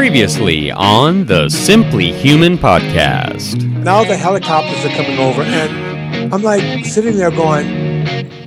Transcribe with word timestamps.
Previously 0.00 0.70
on 0.70 1.26
the 1.26 1.50
Simply 1.50 2.10
Human 2.10 2.56
podcast. 2.56 3.62
Now 3.84 4.02
the 4.02 4.16
helicopters 4.16 4.82
are 4.82 4.96
coming 4.96 5.18
over, 5.18 5.42
and 5.42 6.32
I'm 6.32 6.42
like 6.42 6.86
sitting 6.86 7.18
there 7.18 7.30
going, 7.30 7.68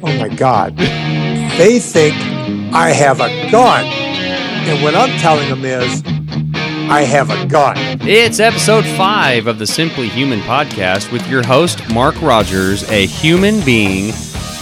oh 0.01 0.17
my 0.17 0.29
God, 0.29 0.75
they 0.75 1.77
think 1.77 2.15
I 2.73 2.89
have 2.89 3.21
a 3.21 3.51
gun. 3.51 3.85
And 3.85 4.81
what 4.81 4.95
I'm 4.95 5.15
telling 5.19 5.47
them 5.47 5.63
is, 5.63 6.01
I 6.89 7.03
have 7.03 7.29
a 7.29 7.45
gun. 7.45 7.75
It's 8.01 8.39
episode 8.39 8.83
five 8.97 9.45
of 9.45 9.59
the 9.59 9.67
Simply 9.67 10.09
Human 10.09 10.39
podcast 10.39 11.11
with 11.11 11.29
your 11.29 11.45
host, 11.45 11.87
Mark 11.93 12.19
Rogers, 12.19 12.81
a 12.89 13.05
human 13.05 13.63
being, 13.63 14.11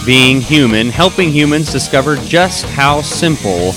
being 0.04 0.42
human, 0.42 0.90
helping 0.90 1.30
humans 1.30 1.72
discover 1.72 2.16
just 2.16 2.66
how 2.66 3.00
simple 3.00 3.72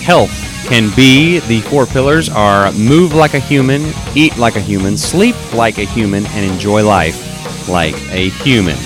health 0.00 0.45
can 0.66 0.94
be. 0.94 1.38
The 1.40 1.60
four 1.62 1.86
pillars 1.86 2.28
are 2.28 2.70
move 2.72 3.14
like 3.14 3.34
a 3.34 3.38
human, 3.38 3.92
eat 4.14 4.36
like 4.36 4.56
a 4.56 4.60
human, 4.60 4.96
sleep 4.96 5.36
like 5.54 5.78
a 5.78 5.84
human, 5.84 6.26
and 6.26 6.50
enjoy 6.50 6.84
life 6.84 7.68
like 7.68 7.94
a 8.12 8.28
human. 8.28 8.76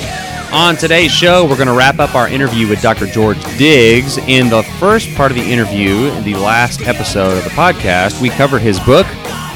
On 0.52 0.76
today's 0.76 1.12
show, 1.12 1.44
we're 1.44 1.56
going 1.56 1.68
to 1.68 1.74
wrap 1.74 1.98
up 1.98 2.14
our 2.14 2.28
interview 2.28 2.68
with 2.68 2.82
Dr. 2.82 3.06
George 3.06 3.42
Diggs. 3.56 4.18
In 4.18 4.48
the 4.48 4.62
first 4.78 5.14
part 5.14 5.30
of 5.30 5.36
the 5.36 5.44
interview, 5.44 5.94
in 6.12 6.24
the 6.24 6.34
last 6.34 6.82
episode 6.82 7.38
of 7.38 7.44
the 7.44 7.50
podcast, 7.50 8.20
we 8.20 8.30
cover 8.30 8.58
his 8.58 8.80
book, 8.80 9.06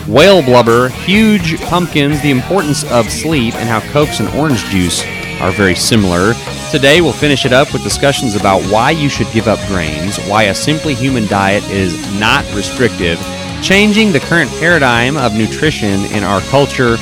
Whale 0.07 0.43
Blubber, 0.43 0.89
Huge 0.91 1.61
Pumpkins, 1.63 2.21
the 2.23 2.31
importance 2.31 2.85
of 2.91 3.11
sleep, 3.11 3.55
and 3.55 3.69
how 3.69 3.81
Cokes 3.93 4.21
and 4.21 4.29
orange 4.39 4.65
juice 4.67 5.03
are 5.45 5.53
very 5.53 5.75
similar. 5.75 6.33
Today, 6.71 7.03
we'll 7.03 7.13
finish 7.13 7.45
it 7.45 7.53
up 7.53 7.71
with 7.75 7.83
discussions 7.83 8.35
about 8.35 8.63
why 8.71 8.91
you 8.91 9.11
should 9.11 9.31
give 9.31 9.47
up 9.47 9.59
grains, 9.69 10.17
why 10.25 10.45
a 10.45 10.55
simply 10.55 10.95
human 10.95 11.27
diet 11.27 11.63
is 11.65 11.95
not 12.19 12.45
restrictive, 12.55 13.21
changing 13.63 14.11
the 14.11 14.21
current 14.21 14.51
paradigm 14.53 15.19
of 15.19 15.35
nutrition 15.35 16.07
in 16.07 16.25
our 16.25 16.41
culture, 16.43 16.97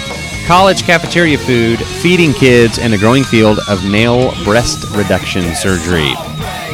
college 0.46 0.82
cafeteria 0.82 1.38
food, 1.38 1.78
feeding 2.02 2.32
kids, 2.32 2.80
and 2.80 2.92
the 2.92 2.98
growing 2.98 3.22
field 3.22 3.60
of 3.68 3.88
male 3.88 4.32
breast 4.42 4.90
reduction 4.96 5.54
surgery. 5.54 6.12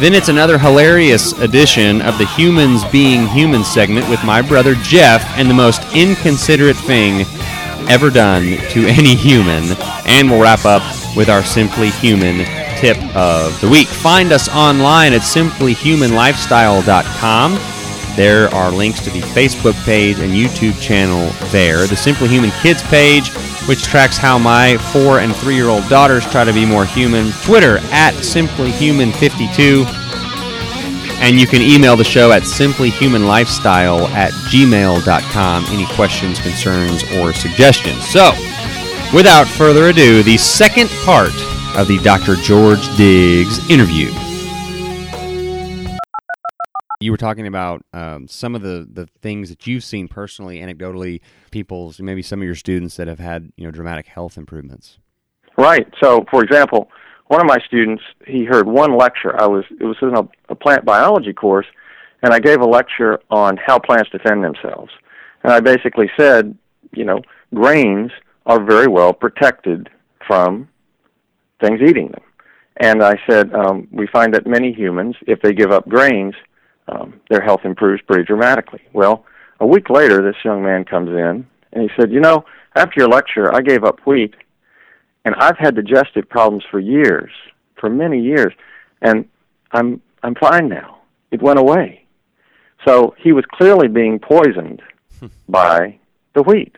Then 0.00 0.14
it's 0.14 0.30
another 0.30 0.58
hilarious 0.58 1.32
edition 1.32 2.00
of 2.00 2.16
the 2.16 2.27
Humans 2.28 2.84
Being 2.86 3.27
Human 3.27 3.62
segment 3.62 4.08
with 4.08 4.25
my 4.25 4.41
brother 4.41 4.75
Jeff 4.77 5.22
and 5.36 5.50
the 5.50 5.55
most 5.55 5.82
inconsiderate 5.94 6.77
thing 6.77 7.27
ever 7.91 8.08
done 8.08 8.56
to 8.70 8.86
any 8.86 9.14
human. 9.14 9.64
And 10.06 10.30
we'll 10.30 10.41
wrap 10.41 10.64
up 10.64 10.82
with 11.19 11.28
our 11.28 11.42
Simply 11.42 11.91
Human 11.91 12.47
tip 12.77 12.97
of 13.16 13.61
the 13.61 13.69
week. 13.69 13.88
Find 13.88 14.30
us 14.30 14.48
online 14.48 15.12
at 15.12 15.22
simplyhumanlifestyle.com. 15.22 17.58
There 18.14 18.48
are 18.55 18.70
links 18.70 19.00
to 19.00 19.10
the 19.10 19.20
Facebook 19.20 19.75
page 19.84 20.20
and 20.20 20.33
YouTube 20.33 20.80
channel 20.80 21.33
there. 21.50 21.88
The 21.88 21.97
Simply 21.97 22.28
Human 22.28 22.52
Kids 22.62 22.84
page, 22.84 23.30
which 23.66 23.83
tracks 23.83 24.16
how 24.16 24.38
my 24.38 24.77
four 24.92 25.19
and 25.19 25.34
three 25.34 25.56
year 25.56 25.66
old 25.69 25.88
daughters 25.88 26.25
try 26.30 26.44
to 26.44 26.52
be 26.52 26.64
more 26.64 26.86
human. 26.86 27.32
Twitter 27.44 27.78
at 27.91 28.14
simplyhuman52. 28.14 29.86
And 31.20 31.41
you 31.41 31.48
can 31.48 31.62
email 31.62 31.97
the 31.97 32.05
show 32.05 32.30
at 32.30 32.42
simplyhumanlifestyle 32.42 34.08
at 34.10 34.30
gmail.com. 34.53 35.64
Any 35.66 35.86
questions, 35.97 36.38
concerns, 36.38 37.03
or 37.14 37.32
suggestions. 37.32 38.08
So, 38.08 38.30
without 39.12 39.46
further 39.46 39.88
ado, 39.88 40.22
the 40.22 40.36
second 40.36 40.90
part 41.04 41.34
of 41.76 41.88
the 41.88 41.98
Dr. 42.02 42.36
George 42.36 42.84
Diggs 42.96 43.68
interview. 43.70 44.10
You 47.00 47.12
were 47.12 47.16
talking 47.16 47.46
about 47.46 47.84
um, 47.92 48.26
some 48.26 48.54
of 48.54 48.62
the, 48.62 48.86
the 48.90 49.06
things 49.22 49.50
that 49.50 49.66
you've 49.66 49.84
seen 49.84 50.08
personally, 50.08 50.58
anecdotally, 50.58 51.20
people's 51.50 52.00
maybe 52.00 52.22
some 52.22 52.40
of 52.40 52.44
your 52.44 52.56
students 52.56 52.96
that 52.96 53.06
have 53.06 53.20
had 53.20 53.52
you 53.56 53.64
know 53.64 53.70
dramatic 53.70 54.06
health 54.06 54.36
improvements. 54.36 54.98
Right. 55.56 55.86
So, 56.02 56.24
for 56.30 56.42
example, 56.42 56.91
one 57.28 57.41
of 57.41 57.47
my 57.47 57.58
students 57.66 58.02
he 58.26 58.44
heard 58.44 58.66
one 58.66 58.97
lecture. 58.97 59.41
I 59.41 59.47
was 59.47 59.64
it 59.80 59.84
was 59.84 59.97
in 60.02 60.16
a, 60.16 60.28
a 60.48 60.56
plant 60.56 60.84
biology 60.84 61.32
course, 61.32 61.66
and 62.22 62.34
I 62.34 62.41
gave 62.41 62.60
a 62.60 62.66
lecture 62.66 63.20
on 63.30 63.56
how 63.64 63.78
plants 63.78 64.10
defend 64.10 64.42
themselves. 64.42 64.91
And 65.44 65.52
I 65.52 65.60
basically 65.60 66.10
said, 66.18 66.58
you 66.92 67.04
know, 67.04 67.22
grains 67.54 68.10
are 68.48 68.64
very 68.64 68.88
well 68.88 69.12
protected 69.12 69.88
from 70.26 70.69
things 71.60 71.81
eating 71.81 72.09
them. 72.09 72.22
And 72.78 73.03
I 73.03 73.20
said, 73.28 73.54
um, 73.54 73.86
we 73.92 74.06
find 74.06 74.32
that 74.34 74.47
many 74.47 74.72
humans, 74.72 75.16
if 75.26 75.41
they 75.42 75.53
give 75.53 75.70
up 75.70 75.88
grains, 75.88 76.34
um, 76.88 77.20
their 77.28 77.42
health 77.42 77.60
improves 77.64 78.03
pretty 78.03 78.25
dramatically. 78.25 78.81
Well, 78.92 79.25
a 79.60 79.66
week 79.66 79.91
later, 79.91 80.22
this 80.22 80.42
young 80.44 80.62
man 80.62 80.84
comes 80.84 81.10
in 81.10 81.47
and 81.72 81.82
he 81.82 81.88
said, 81.98 82.10
You 82.10 82.20
know, 82.20 82.44
after 82.75 83.00
your 83.00 83.09
lecture, 83.09 83.54
I 83.54 83.60
gave 83.60 83.84
up 83.84 84.00
wheat, 84.06 84.34
and 85.25 85.34
I've 85.36 85.59
had 85.59 85.75
digestive 85.75 86.28
problems 86.28 86.65
for 86.70 86.78
years, 86.78 87.30
for 87.78 87.91
many 87.91 88.20
years, 88.20 88.53
and 89.03 89.28
I'm 89.72 90.00
I'm 90.22 90.34
fine 90.34 90.69
now. 90.69 90.98
It 91.30 91.42
went 91.42 91.59
away. 91.59 92.06
So 92.86 93.15
he 93.19 93.32
was 93.32 93.44
clearly 93.53 93.88
being 93.88 94.19
poisoned 94.19 94.80
by 95.48 95.98
the 96.34 96.42
wheat, 96.42 96.76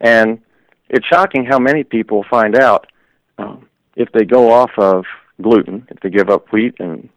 and 0.00 0.40
it's 0.90 1.06
shocking 1.06 1.44
how 1.44 1.58
many 1.58 1.84
people 1.84 2.24
find 2.28 2.56
out 2.56 2.86
um, 3.38 3.66
if 3.96 4.10
they 4.12 4.24
go 4.24 4.52
off 4.52 4.70
of 4.76 5.04
gluten, 5.40 5.86
if 5.90 6.00
they 6.00 6.10
give 6.10 6.28
up 6.28 6.52
wheat 6.52 6.74
and 6.78 7.08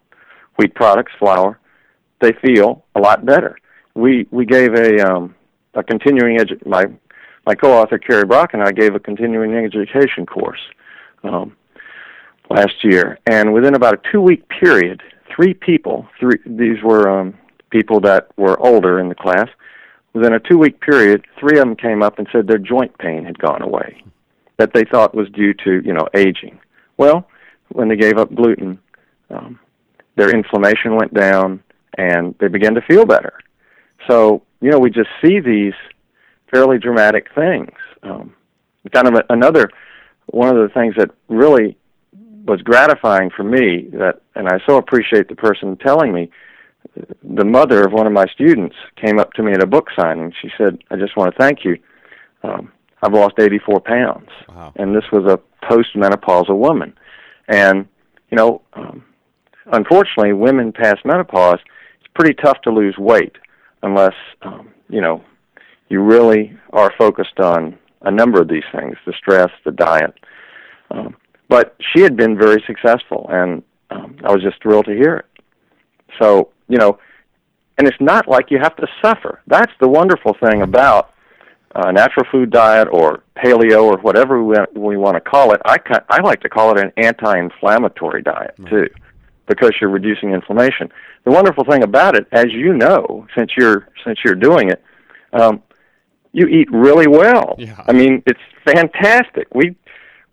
wheat 0.57 0.73
products, 0.75 1.11
flour, 1.19 1.59
they 2.22 2.31
feel 2.45 2.85
a 2.95 3.00
lot 3.00 3.25
better. 3.25 3.57
We 3.95 4.28
we 4.31 4.45
gave 4.45 4.73
a 4.73 5.01
um, 5.07 5.35
a 5.73 5.84
continuing 5.84 6.38
edu- 6.38 6.66
my 6.66 6.85
my 7.45 7.56
co-author 7.56 7.97
Carrie 7.97 8.25
Brock 8.25 8.53
and 8.53 8.63
I 8.63 8.72
gave 8.72 8.95
a 8.95 9.00
continuing 9.00 9.53
education 9.53 10.25
course 10.25 10.61
um, 11.23 11.55
last 12.50 12.84
year, 12.84 13.19
and 13.25 13.53
within 13.53 13.75
about 13.75 13.95
a 13.95 14.11
two 14.11 14.22
week 14.22 14.47
period, 14.50 15.01
three 15.35 15.53
people, 15.53 16.07
three 16.19 16.40
these 16.45 16.81
were 16.84 17.09
um, 17.09 17.34
people 17.69 18.00
that 18.01 18.29
were 18.38 18.59
older 18.59 19.00
in 19.00 19.09
the 19.09 19.16
class. 19.16 19.50
Within 20.13 20.34
a 20.34 20.40
two 20.40 20.57
week 20.57 20.79
period, 20.79 21.25
three 21.40 21.57
of 21.57 21.66
them 21.66 21.75
came 21.75 22.03
up 22.03 22.19
and 22.19 22.28
said 22.31 22.47
their 22.47 22.59
joint 22.59 22.97
pain 23.00 23.25
had 23.25 23.40
gone 23.40 23.62
away, 23.62 24.03
that 24.57 24.74
they 24.74 24.84
thought 24.84 25.16
was 25.16 25.29
due 25.29 25.53
to 25.66 25.81
you 25.84 25.94
know 25.94 26.07
aging. 26.13 26.59
Well, 26.97 27.28
when 27.69 27.88
they 27.88 27.96
gave 27.96 28.18
up 28.18 28.34
gluten, 28.34 28.79
um, 29.29 29.59
their 30.16 30.29
inflammation 30.29 30.96
went 30.96 31.13
down 31.13 31.63
and 31.97 32.35
they 32.40 32.47
began 32.47 32.75
to 32.75 32.81
feel 32.81 33.06
better. 33.06 33.34
So, 34.07 34.44
you 34.62 34.69
know, 34.69 34.79
we 34.79 34.90
just 34.90 35.09
see 35.23 35.40
these 35.40 35.73
fairly 36.52 36.78
dramatic 36.78 37.28
things. 37.34 37.72
Um, 38.03 38.35
kind 38.91 39.07
of 39.07 39.16
a, 39.16 39.23
another 39.29 39.69
one 40.28 40.50
of 40.50 40.56
the 40.56 40.73
things 40.73 40.96
that 40.97 41.12
really 41.29 41.78
was 42.46 42.62
gratifying 42.62 43.29
for 43.29 43.44
me 43.44 43.88
that, 43.94 44.22
and 44.35 44.47
I 44.47 44.59
so 44.68 44.78
appreciate 44.78 45.29
the 45.29 45.35
person 45.35 45.78
telling 45.78 46.13
me. 46.13 46.29
The 47.24 47.46
mother 47.46 47.86
of 47.86 47.94
one 47.94 48.06
of 48.08 48.14
my 48.14 48.26
students 48.28 48.76
came 48.96 49.18
up 49.20 49.34
to 49.34 49.44
me 49.44 49.54
at 49.54 49.64
a 49.64 49.68
book 49.68 49.88
signing. 49.98 50.26
And 50.26 50.36
she 50.42 50.50
said, 50.58 50.78
"I 50.92 50.96
just 50.96 51.16
want 51.18 51.34
to 51.34 51.40
thank 51.40 51.64
you. 51.66 51.78
Um, 52.44 52.72
I've 53.02 53.14
lost 53.14 53.36
84 53.40 53.82
pounds, 53.82 54.30
Wow. 54.50 54.72
and 54.76 54.96
this 54.96 55.04
was 55.12 55.26
a 55.26 55.40
postmenopausal 55.66 56.58
woman. 56.58 56.94
And 57.48 57.88
you 58.30 58.38
know, 58.38 58.62
um, 58.74 59.04
unfortunately, 59.72 60.34
women 60.34 60.72
past 60.72 61.04
menopause, 61.06 61.60
it's 62.00 62.12
pretty 62.16 62.34
tough 62.34 62.62
to 62.62 62.72
lose 62.72 62.98
weight 62.98 63.36
unless 63.82 64.14
um, 64.44 64.70
you 64.90 65.02
know 65.02 65.24
you 65.90 66.02
really 66.02 66.58
are 66.72 66.92
focused 66.98 67.40
on 67.40 67.78
a 68.02 68.12
number 68.12 68.42
of 68.42 68.48
these 68.48 68.64
things: 68.74 68.96
the 69.06 69.14
stress, 69.14 69.50
the 69.66 69.72
diet. 69.72 70.14
Um, 70.92 71.16
but 71.50 71.76
she 71.94 72.02
had 72.02 72.16
been 72.16 72.38
very 72.38 72.64
successful, 72.68 73.28
and 73.30 73.64
um, 73.90 74.18
I 74.24 74.32
was 74.32 74.42
just 74.44 74.62
thrilled 74.62 74.86
to 74.86 74.94
hear 74.96 75.16
it. 75.18 75.26
So 76.22 76.50
you 76.68 76.78
know, 76.78 77.00
and 77.78 77.88
it's 77.88 77.97
not 78.00 78.28
like 78.28 78.51
you 78.51 78.59
have 78.59 78.76
to 78.78 78.88
suffer. 79.02 79.41
That's 79.47 79.72
the 79.79 79.88
wonderful 79.88 80.35
thing 80.43 80.61
about 80.61 81.11
a 81.76 81.91
natural 81.91 82.26
food 82.32 82.52
diet 82.52 82.88
or 82.91 83.23
paleo 83.35 83.84
or 83.84 83.97
whatever 83.97 84.43
we, 84.43 84.55
we 84.76 84.96
want 84.96 85.16
to 85.16 85.22
call 85.22 85.53
it. 85.53 85.61
I 85.66 85.78
ca- 85.79 86.05
I 86.09 86.22
like 86.22 86.41
to 86.41 86.49
call 86.49 86.78
it 86.78 86.84
an 86.84 86.91
anti-inflammatory 86.97 88.22
diet 88.22 88.55
too, 88.70 88.90
because 89.47 89.72
you're 89.82 89.90
reducing 89.90 90.32
inflammation. 90.32 90.91
The 91.23 91.32
wonderful 91.32 91.64
thing 91.64 91.84
about 91.84 92.16
it, 92.16 92.28
as 92.32 92.47
you 92.52 92.73
know, 92.73 93.26
since 93.35 93.52
you're 93.58 93.88
since 94.05 94.20
you're 94.23 94.35
doing 94.35 94.70
it, 94.70 94.84
um, 95.34 95.64
you 96.32 96.47
eat 96.47 96.70
really 96.72 97.08
well. 97.08 97.55
Yeah. 97.58 97.84
I 97.88 97.91
mean, 97.91 98.22
it's 98.28 98.40
fantastic. 98.66 99.47
We 99.55 99.76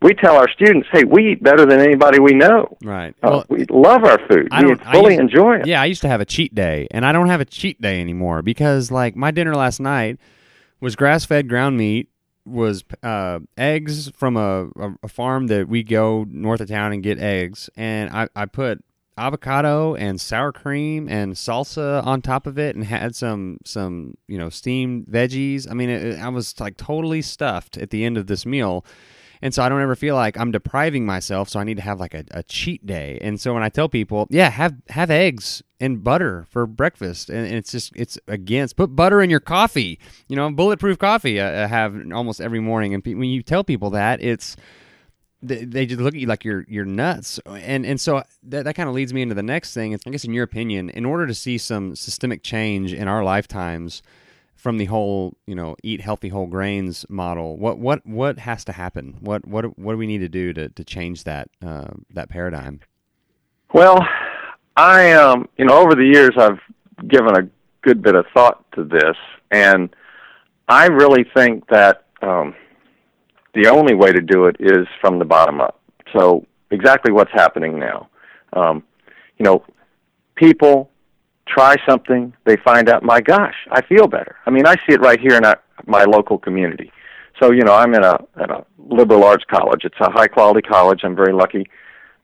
we 0.03 0.15
tell 0.15 0.37
our 0.37 0.49
students, 0.49 0.89
hey, 0.93 1.05
we 1.05 1.33
eat 1.33 1.43
better 1.43 1.67
than 1.67 1.81
anybody 1.81 2.19
we 2.21 2.33
know. 2.33 2.77
Right. 2.83 3.15
Uh, 3.23 3.29
Well, 3.31 3.45
we 3.49 3.65
love 3.71 4.03
our 4.05 4.19
food. 4.29 4.49
I 4.51 4.63
We 4.63 4.69
don't- 4.69 4.87
I 4.87 4.93
fully 4.93 5.15
used- 5.15 5.21
enjoy 5.21 5.57
it. 5.57 5.67
Yeah, 5.67 5.83
I 5.83 5.85
used 5.85 6.01
to 6.03 6.09
have 6.09 6.21
a 6.21 6.25
cheat 6.25 6.55
day, 6.55 6.87
and 6.91 7.05
I 7.05 7.13
don't 7.13 7.29
have 7.29 7.41
a 7.41 7.45
cheat 7.45 7.81
day 7.83 8.01
anymore 8.01 8.43
because, 8.43 8.91
like, 8.91 9.15
my 9.15 9.31
dinner 9.31 9.55
last 9.55 9.79
night 9.81 10.19
was 10.81 10.97
grass-fed 10.97 11.49
ground 11.49 11.77
meat, 11.77 12.09
was 12.47 12.83
uh, 13.03 13.41
eggs 13.59 14.11
from 14.17 14.37
a, 14.37 14.69
a, 14.79 14.95
a 15.03 15.09
farm 15.09 15.49
that 15.49 15.69
we 15.69 15.83
go 15.83 16.25
north 16.31 16.61
of 16.63 16.69
town 16.69 16.93
and 16.93 17.03
get 17.03 17.19
eggs, 17.19 17.69
and 17.77 18.09
I, 18.11 18.29
I 18.35 18.47
put 18.47 18.83
avocado 19.19 19.95
and 19.95 20.19
sour 20.19 20.51
cream 20.51 21.07
and 21.09 21.35
salsa 21.35 22.05
on 22.07 22.23
top 22.23 22.47
of 22.47 22.59
it, 22.59 22.75
and 22.75 22.85
had 22.87 23.15
some 23.15 23.59
some 23.65 24.15
you 24.27 24.39
know 24.39 24.49
steamed 24.49 25.07
veggies. 25.07 25.71
I 25.71 25.75
mean, 25.75 25.91
it, 25.91 26.19
I 26.19 26.29
was 26.31 26.59
like 26.59 26.79
totally 26.79 27.21
stuffed 27.21 27.77
at 27.77 27.91
the 27.91 28.05
end 28.05 28.17
of 28.17 28.27
this 28.27 28.47
meal. 28.47 28.85
And 29.43 29.55
so 29.55 29.63
I 29.63 29.69
don't 29.69 29.81
ever 29.81 29.95
feel 29.95 30.15
like 30.15 30.39
I'm 30.39 30.51
depriving 30.51 31.07
myself. 31.07 31.49
So 31.49 31.61
I 31.61 31.65
need 31.65 31.77
to 31.77 31.83
have 31.83 31.99
like 31.99 32.15
a, 32.15 32.25
a 32.31 32.43
cheat 32.43 32.85
day. 32.85 33.19
And 33.21 33.41
so 33.41 33.55
when 33.55 33.63
I 33.63 33.69
tell 33.69 33.89
people, 33.89 34.27
yeah, 34.31 34.51
have 34.51 34.77
have 34.91 35.11
eggs 35.11 35.63
and 35.79 36.05
butter 36.05 36.47
for 36.51 36.67
breakfast, 36.67 37.31
and, 37.31 37.47
and 37.47 37.55
it's 37.55 37.73
just 37.73 37.93
it's 37.97 38.19
against 38.29 38.77
put 38.77 38.95
butter 38.95 39.23
in 39.23 39.31
your 39.31 39.41
coffee. 39.41 39.99
You 40.29 40.37
know, 40.37 40.51
bulletproof 40.51 40.99
coffee 40.99 41.41
I, 41.41 41.65
I 41.65 41.67
have 41.67 41.97
almost 42.13 42.41
every 42.41 42.61
morning. 42.61 42.95
And 42.95 43.03
pe- 43.03 43.15
when 43.15 43.31
you 43.31 43.43
tell 43.43 43.65
people 43.65 43.91
that, 43.91 44.23
it's 44.23 44.57
they, 45.43 45.87
just 45.87 46.01
look 46.01 46.15
at 46.15 46.21
you 46.21 46.27
like 46.27 46.45
you're 46.45 46.67
you're 46.69 46.85
nuts. 46.85 47.41
And 47.47 47.87
and 47.87 48.01
so 48.01 48.23
that 48.45 48.65
that 48.65 48.75
kind 48.75 48.89
of 48.89 48.95
leads 48.95 49.15
me 49.15 49.23
into 49.23 49.35
the 49.35 49.43
next 49.43 49.73
thing. 49.73 49.95
I 49.95 50.11
guess 50.11 50.25
in 50.25 50.35
your 50.35 50.45
opinion, 50.45 50.91
in 50.91 51.05
order 51.07 51.27
to 51.27 51.35
see 51.35 51.57
some 51.59 51.97
systemic 51.97 52.43
change 52.43 52.93
in 52.93 53.09
our 53.09 53.25
lifetimes 53.25 54.03
from 54.61 54.79
the 54.79 54.85
whole 54.87 55.37
you 55.47 55.55
know 55.55 55.77
eat 55.83 56.01
healthy 56.01 56.29
whole 56.29 56.47
grains 56.47 57.07
model 57.09 57.57
what 57.57 57.79
what 57.79 58.07
what 58.07 58.39
has 58.41 58.65
to 58.65 58.73
happen? 58.73 59.17
What 59.21 59.47
what 59.47 59.79
what 59.79 59.93
do 59.93 59.99
we 59.99 60.07
need 60.07 60.19
to 60.19 60.29
do 60.29 60.53
to 60.53 60.69
to 60.69 60.85
change 60.85 61.25
that 61.25 61.49
uh, 61.65 61.89
that 62.11 62.29
paradigm? 62.29 62.81
Well 63.73 64.07
i 64.77 65.13
um 65.13 65.49
you 65.59 65.65
know 65.65 65.79
over 65.79 65.95
the 65.95 66.05
years 66.05 66.31
i've 66.39 66.61
given 67.09 67.37
a 67.37 67.49
good 67.83 68.03
bit 68.03 68.15
of 68.15 68.25
thought 68.33 68.65
to 68.73 68.85
this 68.85 69.17
and 69.51 69.95
i 70.69 70.87
really 70.87 71.25
think 71.35 71.67
that 71.69 72.05
um 72.23 72.55
the 73.55 73.69
only 73.69 73.95
way 73.95 74.13
to 74.13 74.21
do 74.21 74.47
it 74.47 74.57
is 74.61 74.87
from 75.01 75.19
the 75.19 75.25
bottom 75.25 75.61
up. 75.61 75.81
So 76.13 76.47
exactly 76.71 77.13
what's 77.13 77.33
happening 77.33 77.79
now. 77.79 78.09
Um 78.53 78.83
you 79.39 79.45
know 79.45 79.65
people 80.37 80.91
try 81.51 81.77
something, 81.89 82.33
they 82.45 82.57
find 82.57 82.89
out, 82.89 83.03
my 83.03 83.21
gosh, 83.21 83.55
I 83.71 83.83
feel 83.83 84.07
better. 84.07 84.37
I 84.47 84.51
mean, 84.51 84.67
I 84.67 84.75
see 84.75 84.95
it 84.95 85.01
right 85.01 85.21
here 85.21 85.37
in 85.37 85.45
our, 85.45 85.61
my 85.87 86.05
local 86.05 86.39
community. 86.39 86.93
So, 87.41 87.53
you 87.53 87.63
know, 87.63 87.75
I'm 87.75 87.95
in 87.95 88.05
a, 88.05 88.19
a 88.37 88.65
liberal 88.79 89.25
arts 89.25 89.45
college. 89.51 89.83
It's 89.85 90.01
a 90.01 90.11
high 90.11 90.29
quality 90.29 90.63
college. 90.63 91.01
I'm 91.03 91.17
very 91.17 91.33
lucky. 91.33 91.67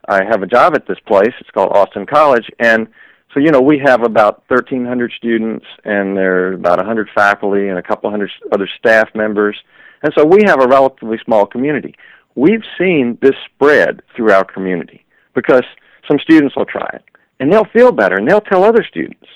I 0.08 0.24
have 0.24 0.42
a 0.42 0.46
job 0.46 0.74
at 0.74 0.86
this 0.86 0.98
place. 1.06 1.32
It's 1.40 1.50
called 1.50 1.72
Austin 1.74 2.06
College. 2.06 2.48
And 2.58 2.86
so, 3.32 3.40
you 3.40 3.50
know, 3.50 3.60
we 3.60 3.78
have 3.84 4.02
about 4.02 4.44
1,300 4.48 5.12
students, 5.16 5.66
and 5.84 6.16
there 6.16 6.48
are 6.48 6.52
about 6.52 6.78
100 6.78 7.08
faculty 7.14 7.68
and 7.68 7.78
a 7.78 7.82
couple 7.82 8.10
hundred 8.10 8.30
other 8.52 8.68
staff 8.78 9.08
members. 9.14 9.56
And 10.02 10.12
so 10.16 10.24
we 10.24 10.42
have 10.46 10.62
a 10.62 10.68
relatively 10.68 11.18
small 11.24 11.46
community. 11.46 11.94
We've 12.34 12.62
seen 12.78 13.18
this 13.22 13.34
spread 13.46 14.02
through 14.14 14.32
our 14.32 14.44
community 14.44 15.04
because 15.34 15.64
some 16.06 16.18
students 16.20 16.54
will 16.54 16.66
try 16.66 16.88
it 16.92 17.02
and 17.40 17.52
they'll 17.52 17.66
feel 17.66 17.92
better 17.92 18.16
and 18.16 18.28
they'll 18.28 18.40
tell 18.40 18.64
other 18.64 18.84
students. 18.84 19.26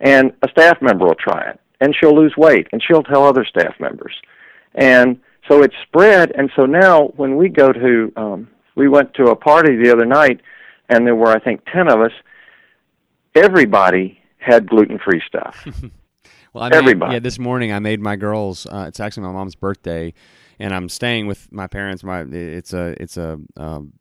And 0.00 0.32
a 0.42 0.48
staff 0.48 0.80
member 0.80 1.06
will 1.06 1.14
try 1.14 1.50
it 1.50 1.60
and 1.80 1.94
she'll 1.98 2.14
lose 2.14 2.34
weight 2.36 2.68
and 2.72 2.82
she'll 2.82 3.02
tell 3.02 3.24
other 3.24 3.44
staff 3.44 3.74
members. 3.80 4.14
And 4.74 5.20
so 5.48 5.62
it's 5.62 5.74
spread 5.86 6.32
and 6.36 6.50
so 6.54 6.66
now 6.66 7.08
when 7.16 7.36
we 7.36 7.48
go 7.48 7.72
to 7.72 8.12
um 8.16 8.48
we 8.76 8.88
went 8.88 9.14
to 9.14 9.24
a 9.24 9.36
party 9.36 9.76
the 9.82 9.92
other 9.92 10.06
night 10.06 10.40
and 10.88 11.06
there 11.06 11.16
were 11.16 11.30
I 11.30 11.40
think 11.40 11.64
10 11.72 11.88
of 11.88 12.00
us 12.00 12.12
everybody 13.34 14.18
had 14.38 14.68
gluten-free 14.68 15.22
stuff. 15.26 15.66
well, 16.52 16.64
I 16.64 16.70
made, 16.70 16.76
everybody. 16.76 17.12
Yeah, 17.14 17.18
this 17.18 17.38
morning 17.38 17.72
I 17.72 17.78
made 17.78 18.00
my 18.00 18.16
girls 18.16 18.66
uh, 18.66 18.86
it's 18.88 19.00
actually 19.00 19.24
my 19.24 19.32
mom's 19.32 19.54
birthday 19.54 20.14
and 20.60 20.74
I'm 20.74 20.88
staying 20.88 21.26
with 21.26 21.50
my 21.50 21.66
parents. 21.66 22.04
My 22.04 22.20
it's 22.20 22.72
a 22.72 22.94
it's 23.00 23.16
a 23.16 23.40
um, 23.56 23.94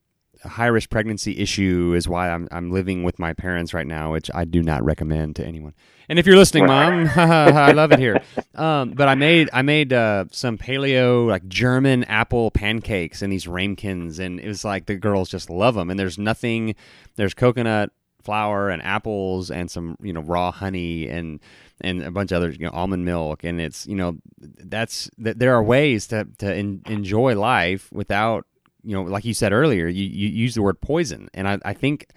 high 0.44 0.68
risk 0.68 0.90
pregnancy 0.90 1.38
issue 1.38 1.94
is 1.96 2.08
why 2.08 2.30
I'm 2.30 2.48
I'm 2.52 2.72
living 2.72 3.04
with 3.04 3.20
my 3.20 3.34
parents 3.34 3.74
right 3.74 3.88
now, 3.88 4.12
which 4.12 4.30
I 4.34 4.46
do 4.46 4.64
not 4.64 4.84
recommend 4.84 5.36
to 5.38 5.46
anyone. 5.46 5.74
And 6.08 6.18
if 6.18 6.26
you're 6.26 6.38
listening, 6.38 6.66
mom, 6.66 7.10
I 7.16 7.72
love 7.72 7.92
it 7.92 8.00
here. 8.00 8.22
Um, 8.56 8.92
but 8.92 9.08
I 9.08 9.16
made 9.16 9.50
I 9.54 9.62
made 9.62 9.94
uh, 9.94 10.26
some 10.32 10.58
paleo 10.58 11.28
like 11.28 11.48
German 11.48 12.04
apple 12.06 12.52
pancakes 12.52 13.22
and 13.22 13.32
these 13.32 13.48
ramekins, 13.48 14.20
and 14.20 14.40
it 14.40 14.48
was 14.48 14.66
like 14.66 14.86
the 14.86 14.96
girls 14.96 15.30
just 15.30 15.50
love 15.50 15.76
them. 15.76 15.90
And 15.90 16.00
there's 16.00 16.18
nothing, 16.18 16.76
there's 17.16 17.34
coconut 17.34 17.92
flour 18.24 18.70
and 18.70 18.82
apples 18.84 19.50
and 19.50 19.72
some 19.72 19.96
you 20.02 20.12
know 20.12 20.22
raw 20.22 20.52
honey 20.52 21.08
and 21.08 21.40
and 21.82 22.04
a 22.04 22.12
bunch 22.12 22.32
of 22.32 22.38
other 22.38 22.52
you 22.52 22.66
know 22.66 22.72
almond 22.72 23.06
milk 23.06 23.44
and 23.44 23.62
it's 23.62 23.88
you 23.88 23.96
know 23.96 24.18
that's 24.38 25.10
that 25.18 25.40
there 25.40 25.54
are 25.56 25.64
ways 25.64 26.08
to 26.08 26.28
to 26.38 26.54
enjoy 26.54 27.34
life 27.34 27.90
without 27.94 28.46
you 28.84 28.96
know, 28.96 29.04
like 29.04 29.26
you 29.26 29.34
said 29.34 29.52
earlier, 29.52 29.88
you, 29.88 30.06
you 30.06 30.30
use 30.30 30.56
the 30.56 30.62
word 30.62 30.82
poison, 30.82 31.30
and 31.34 31.48
I, 31.48 31.60
I 31.64 31.74
think 31.74 32.08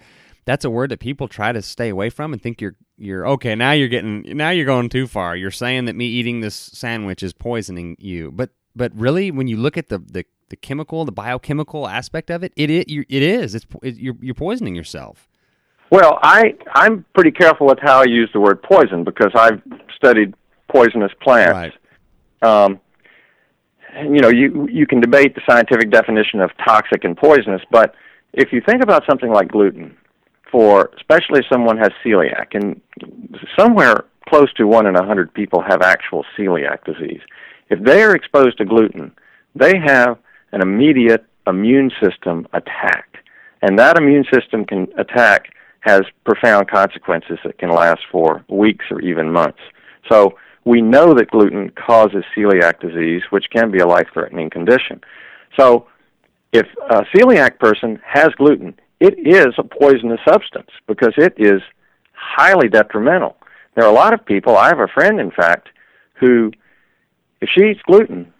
that's 0.45 0.65
a 0.65 0.69
word 0.69 0.91
that 0.91 0.99
people 0.99 1.27
try 1.27 1.51
to 1.51 1.61
stay 1.61 1.89
away 1.89 2.09
from 2.09 2.33
and 2.33 2.41
think 2.41 2.61
you're 2.61 2.75
you're 2.97 3.27
okay. 3.27 3.55
Now 3.55 3.71
you're 3.71 3.87
getting 3.87 4.37
now 4.37 4.49
you're 4.49 4.65
going 4.65 4.89
too 4.89 5.07
far. 5.07 5.35
You're 5.35 5.51
saying 5.51 5.85
that 5.85 5.95
me 5.95 6.05
eating 6.05 6.41
this 6.41 6.55
sandwich 6.55 7.23
is 7.23 7.33
poisoning 7.33 7.95
you, 7.99 8.31
but 8.31 8.51
but 8.75 8.91
really, 8.95 9.31
when 9.31 9.47
you 9.47 9.57
look 9.57 9.77
at 9.77 9.89
the 9.89 9.99
the, 9.99 10.25
the 10.49 10.55
chemical, 10.55 11.05
the 11.05 11.11
biochemical 11.11 11.87
aspect 11.87 12.29
of 12.29 12.43
it, 12.43 12.53
it 12.55 12.69
it, 12.69 12.89
it 12.89 13.23
is. 13.23 13.55
It's 13.55 13.65
it, 13.81 13.95
you're 13.97 14.15
you're 14.21 14.35
poisoning 14.35 14.75
yourself. 14.75 15.27
Well, 15.91 16.19
I 16.23 16.55
I'm 16.73 17.05
pretty 17.13 17.31
careful 17.31 17.67
with 17.67 17.79
how 17.81 18.01
I 18.01 18.05
use 18.05 18.29
the 18.33 18.39
word 18.39 18.63
poison 18.63 19.03
because 19.03 19.31
I've 19.35 19.61
studied 19.95 20.33
poisonous 20.71 21.11
plants. 21.21 21.51
Right. 21.51 21.73
Um, 22.41 22.79
you 24.01 24.19
know, 24.19 24.29
you 24.29 24.67
you 24.71 24.87
can 24.87 24.99
debate 24.99 25.35
the 25.35 25.41
scientific 25.49 25.91
definition 25.91 26.39
of 26.39 26.51
toxic 26.65 27.03
and 27.03 27.15
poisonous, 27.17 27.61
but 27.71 27.95
if 28.33 28.51
you 28.51 28.61
think 28.65 28.83
about 28.83 29.03
something 29.07 29.31
like 29.31 29.51
gluten, 29.51 29.95
for 30.51 30.91
especially 30.97 31.39
if 31.39 31.45
someone 31.51 31.77
has 31.77 31.89
celiac, 32.05 32.53
and 32.53 32.81
somewhere 33.57 34.05
close 34.29 34.51
to 34.53 34.65
one 34.65 34.87
in 34.87 34.95
a 34.95 35.05
hundred 35.05 35.33
people 35.33 35.61
have 35.61 35.81
actual 35.81 36.25
celiac 36.37 36.83
disease. 36.85 37.21
If 37.69 37.83
they 37.83 38.03
are 38.03 38.15
exposed 38.15 38.57
to 38.59 38.65
gluten, 38.65 39.11
they 39.55 39.73
have 39.85 40.17
an 40.51 40.61
immediate 40.61 41.25
immune 41.47 41.91
system 42.01 42.47
attack, 42.53 43.17
and 43.61 43.77
that 43.79 43.97
immune 43.97 44.25
system 44.33 44.65
can 44.65 44.87
attack 44.97 45.49
has 45.81 46.01
profound 46.25 46.69
consequences 46.69 47.37
that 47.43 47.57
can 47.59 47.69
last 47.69 47.99
for 48.11 48.43
weeks 48.47 48.85
or 48.89 49.01
even 49.01 49.31
months. 49.31 49.59
So 50.09 50.37
we 50.65 50.81
know 50.81 51.13
that 51.13 51.31
gluten 51.31 51.71
causes 51.71 52.23
celiac 52.35 52.79
disease, 52.79 53.21
which 53.29 53.45
can 53.49 53.71
be 53.71 53.79
a 53.79 53.87
life 53.87 54.07
threatening 54.13 54.49
condition. 54.49 55.01
So, 55.57 55.87
if 56.51 56.67
a 56.89 57.03
celiac 57.15 57.59
person 57.59 57.99
has 58.05 58.29
gluten, 58.37 58.79
it 58.99 59.15
is 59.19 59.53
a 59.57 59.63
poisonous 59.63 60.19
substance 60.27 60.69
because 60.87 61.13
it 61.17 61.33
is 61.37 61.61
highly 62.13 62.69
detrimental. 62.69 63.35
There 63.75 63.83
are 63.83 63.91
a 63.91 63.95
lot 63.95 64.13
of 64.13 64.25
people, 64.25 64.55
I 64.55 64.67
have 64.67 64.79
a 64.79 64.87
friend, 64.87 65.19
in 65.19 65.31
fact, 65.31 65.69
who, 66.19 66.51
if 67.41 67.49
she 67.53 67.71
eats 67.71 67.81
gluten, 67.87 68.31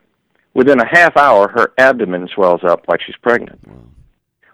within 0.53 0.79
a 0.79 0.85
half 0.85 1.17
hour 1.17 1.49
her 1.49 1.73
abdomen 1.77 2.29
swells 2.33 2.61
up 2.63 2.87
like 2.87 3.01
she's 3.01 3.15
pregnant. 3.17 3.59
Wow. 3.67 3.83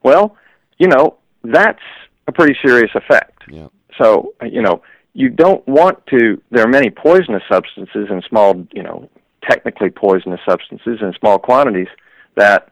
Well, 0.04 0.38
you 0.78 0.88
know, 0.88 1.18
that's 1.44 1.84
a 2.28 2.32
pretty 2.32 2.58
serious 2.66 2.92
effect. 2.96 3.44
Yeah. 3.50 3.68
So, 4.00 4.34
you 4.42 4.62
know, 4.62 4.82
you 5.14 5.30
don't 5.30 5.66
want 5.68 6.06
to 6.08 6.42
there 6.52 6.64
are 6.64 6.70
many 6.70 6.90
poisonous 6.90 7.44
substances 7.52 8.08
and 8.10 8.24
small 8.30 8.66
you 8.74 8.84
know 8.84 9.10
technically 9.50 9.90
poisonous 9.90 10.40
substances 10.48 11.00
in 11.02 11.14
small 11.20 11.40
quantities 11.40 11.88
that 12.36 12.72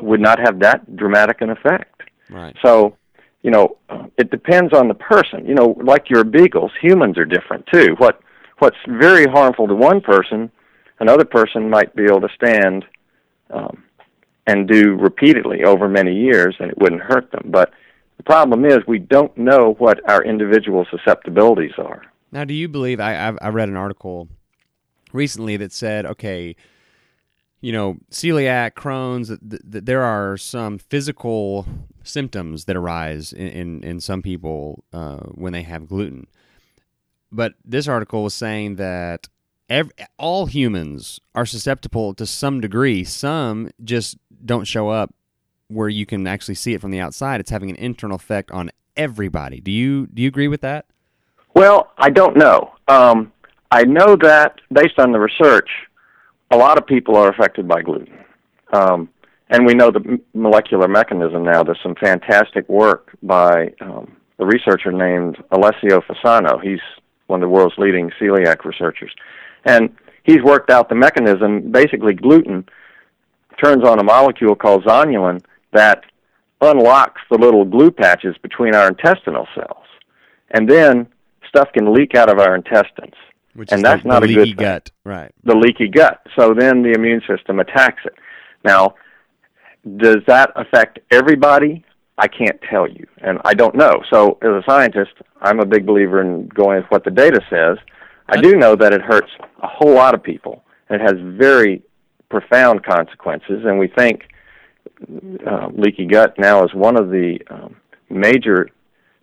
would 0.00 0.20
not 0.20 0.38
have 0.38 0.58
that 0.60 0.96
dramatic 0.96 1.40
an 1.40 1.50
effect. 1.50 2.02
Right. 2.30 2.56
So 2.62 2.96
you 3.42 3.50
know 3.50 3.76
it 4.16 4.30
depends 4.30 4.72
on 4.72 4.88
the 4.88 4.94
person. 4.94 5.46
You 5.46 5.54
know 5.54 5.76
like 5.82 6.10
your 6.10 6.24
beagles 6.24 6.72
humans 6.80 7.18
are 7.18 7.24
different 7.24 7.66
too. 7.72 7.94
What 7.98 8.20
what's 8.58 8.76
very 8.88 9.26
harmful 9.26 9.68
to 9.68 9.74
one 9.74 10.00
person 10.00 10.50
another 11.00 11.24
person 11.24 11.68
might 11.68 11.94
be 11.94 12.04
able 12.04 12.20
to 12.20 12.28
stand 12.34 12.84
um, 13.50 13.84
and 14.46 14.68
do 14.68 14.94
repeatedly 14.94 15.64
over 15.64 15.88
many 15.88 16.14
years 16.14 16.54
and 16.58 16.70
it 16.70 16.78
wouldn't 16.78 17.02
hurt 17.02 17.30
them. 17.30 17.50
But 17.50 17.72
the 18.24 18.32
problem 18.32 18.64
is 18.64 18.78
we 18.86 18.98
don't 18.98 19.36
know 19.36 19.74
what 19.78 20.00
our 20.08 20.24
individual 20.24 20.86
susceptibilities 20.90 21.72
are. 21.78 22.02
Now, 22.32 22.44
do 22.44 22.54
you 22.54 22.68
believe? 22.68 22.98
I 22.98 23.28
I've, 23.28 23.38
I 23.40 23.48
read 23.48 23.68
an 23.68 23.76
article 23.76 24.28
recently 25.12 25.56
that 25.58 25.72
said, 25.72 26.06
okay, 26.06 26.56
you 27.60 27.72
know, 27.72 27.98
celiac, 28.10 28.72
Crohn's, 28.72 29.28
that 29.28 29.48
th- 29.48 29.62
th- 29.70 29.84
there 29.84 30.02
are 30.02 30.36
some 30.36 30.78
physical 30.78 31.66
symptoms 32.02 32.64
that 32.64 32.76
arise 32.76 33.32
in 33.32 33.48
in, 33.48 33.84
in 33.84 34.00
some 34.00 34.22
people 34.22 34.84
uh, 34.92 35.18
when 35.34 35.52
they 35.52 35.62
have 35.62 35.86
gluten. 35.86 36.26
But 37.30 37.54
this 37.64 37.88
article 37.88 38.22
was 38.22 38.34
saying 38.34 38.76
that 38.76 39.28
every, 39.68 39.92
all 40.18 40.46
humans 40.46 41.20
are 41.34 41.46
susceptible 41.46 42.14
to 42.14 42.26
some 42.26 42.60
degree. 42.60 43.04
Some 43.04 43.70
just 43.82 44.16
don't 44.44 44.64
show 44.64 44.88
up 44.88 45.14
where 45.68 45.88
you 45.88 46.06
can 46.06 46.26
actually 46.26 46.54
see 46.54 46.74
it 46.74 46.80
from 46.80 46.90
the 46.90 47.00
outside, 47.00 47.40
it's 47.40 47.50
having 47.50 47.70
an 47.70 47.76
internal 47.76 48.16
effect 48.16 48.50
on 48.50 48.70
everybody. 48.96 49.60
Do 49.60 49.70
you 49.70 50.06
do 50.06 50.22
you 50.22 50.28
agree 50.28 50.48
with 50.48 50.60
that? 50.62 50.86
Well, 51.54 51.92
I 51.98 52.10
don't 52.10 52.36
know. 52.36 52.74
Um, 52.88 53.32
I 53.70 53.84
know 53.84 54.16
that 54.16 54.60
based 54.72 54.98
on 54.98 55.12
the 55.12 55.18
research, 55.18 55.68
a 56.50 56.56
lot 56.56 56.78
of 56.78 56.86
people 56.86 57.16
are 57.16 57.28
affected 57.28 57.66
by 57.66 57.82
gluten, 57.82 58.18
um, 58.72 59.08
and 59.50 59.66
we 59.66 59.74
know 59.74 59.90
the 59.90 60.20
molecular 60.34 60.88
mechanism 60.88 61.44
now. 61.44 61.62
There's 61.62 61.80
some 61.82 61.94
fantastic 61.94 62.68
work 62.68 63.16
by 63.22 63.72
um, 63.80 64.16
a 64.38 64.46
researcher 64.46 64.92
named 64.92 65.42
Alessio 65.50 66.00
Fasano. 66.02 66.62
He's 66.62 66.80
one 67.26 67.42
of 67.42 67.48
the 67.48 67.50
world's 67.50 67.78
leading 67.78 68.10
celiac 68.20 68.64
researchers, 68.64 69.12
and 69.64 69.94
he's 70.24 70.42
worked 70.42 70.70
out 70.70 70.88
the 70.88 70.94
mechanism. 70.94 71.70
Basically, 71.70 72.14
gluten 72.14 72.68
turns 73.62 73.84
on 73.84 73.98
a 74.00 74.04
molecule 74.04 74.54
called 74.54 74.84
zonulin 74.84 75.40
that 75.74 76.04
unlocks 76.60 77.20
the 77.30 77.38
little 77.38 77.64
glue 77.64 77.90
patches 77.90 78.36
between 78.42 78.74
our 78.74 78.88
intestinal 78.88 79.46
cells, 79.54 79.86
and 80.50 80.68
then 80.68 81.06
stuff 81.48 81.68
can 81.72 81.92
leak 81.92 82.14
out 82.14 82.30
of 82.30 82.38
our 82.38 82.54
intestines. 82.54 83.14
Which 83.54 83.70
and 83.70 83.78
is 83.78 83.82
that's 83.82 84.02
the, 84.02 84.08
not 84.08 84.22
the 84.22 84.30
a 84.30 84.34
good 84.34 84.48
thing. 84.48 84.56
gut, 84.56 84.90
right? 85.04 85.32
the 85.44 85.54
leaky 85.54 85.88
gut. 85.88 86.26
So 86.36 86.54
then 86.54 86.82
the 86.82 86.92
immune 86.92 87.22
system 87.28 87.60
attacks 87.60 88.02
it. 88.04 88.14
Now, 88.64 88.94
does 89.96 90.18
that 90.26 90.50
affect 90.56 90.98
everybody? 91.10 91.84
I 92.16 92.28
can't 92.28 92.60
tell 92.70 92.88
you, 92.88 93.06
and 93.18 93.40
I 93.44 93.54
don't 93.54 93.74
know. 93.74 94.02
So, 94.12 94.38
as 94.42 94.48
a 94.48 94.62
scientist, 94.68 95.12
I'm 95.42 95.58
a 95.60 95.66
big 95.66 95.84
believer 95.84 96.20
in 96.20 96.46
going 96.48 96.76
with 96.76 96.86
what 96.90 97.04
the 97.04 97.10
data 97.10 97.40
says. 97.50 97.76
I 98.28 98.40
do 98.40 98.56
know 98.56 98.76
that 98.76 98.92
it 98.92 99.02
hurts 99.02 99.30
a 99.62 99.66
whole 99.66 99.94
lot 99.94 100.14
of 100.14 100.22
people. 100.22 100.64
It 100.90 101.00
has 101.00 101.14
very 101.20 101.82
profound 102.30 102.84
consequences, 102.84 103.64
and 103.64 103.78
we 103.78 103.88
think 103.88 104.22
uh, 105.46 105.68
leaky 105.76 106.06
gut 106.06 106.34
now 106.38 106.64
is 106.64 106.74
one 106.74 106.96
of 106.96 107.10
the 107.10 107.38
um, 107.50 107.76
major 108.10 108.68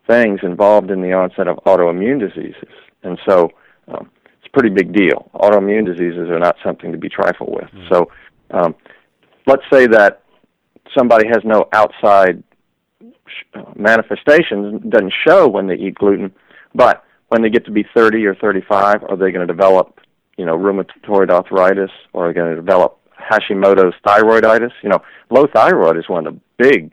things 0.07 0.39
involved 0.43 0.91
in 0.91 1.01
the 1.01 1.13
onset 1.13 1.47
of 1.47 1.57
autoimmune 1.65 2.19
diseases. 2.19 2.73
And 3.03 3.17
so, 3.27 3.49
um, 3.87 4.09
it's 4.37 4.47
a 4.47 4.49
pretty 4.51 4.73
big 4.73 4.93
deal. 4.93 5.29
Autoimmune 5.33 5.85
diseases 5.85 6.29
are 6.29 6.39
not 6.39 6.55
something 6.63 6.91
to 6.91 6.97
be 6.97 7.09
trifled 7.09 7.53
with. 7.53 7.69
So, 7.91 8.11
um, 8.51 8.75
let's 9.47 9.63
say 9.71 9.87
that 9.87 10.23
somebody 10.97 11.27
has 11.27 11.39
no 11.43 11.67
outside 11.73 12.43
uh, 13.53 13.63
manifestations, 13.75 14.81
doesn't 14.89 15.13
show 15.27 15.47
when 15.47 15.67
they 15.67 15.75
eat 15.75 15.95
gluten, 15.95 16.33
but 16.75 17.03
when 17.29 17.41
they 17.41 17.49
get 17.49 17.65
to 17.65 17.71
be 17.71 17.85
30 17.95 18.25
or 18.25 18.35
35, 18.35 19.03
are 19.03 19.15
they 19.15 19.31
going 19.31 19.45
to 19.45 19.51
develop, 19.51 19.99
you 20.37 20.45
know, 20.45 20.57
rheumatoid 20.57 21.29
arthritis, 21.29 21.91
or 22.13 22.25
are 22.25 22.33
they 22.33 22.37
going 22.37 22.49
to 22.49 22.55
develop 22.55 22.99
Hashimoto's 23.29 23.95
thyroiditis? 24.05 24.71
You 24.83 24.89
know, 24.89 25.01
low 25.29 25.47
thyroid 25.47 25.97
is 25.97 26.07
one 26.07 26.27
of 26.27 26.33
the 26.33 26.39
big, 26.57 26.91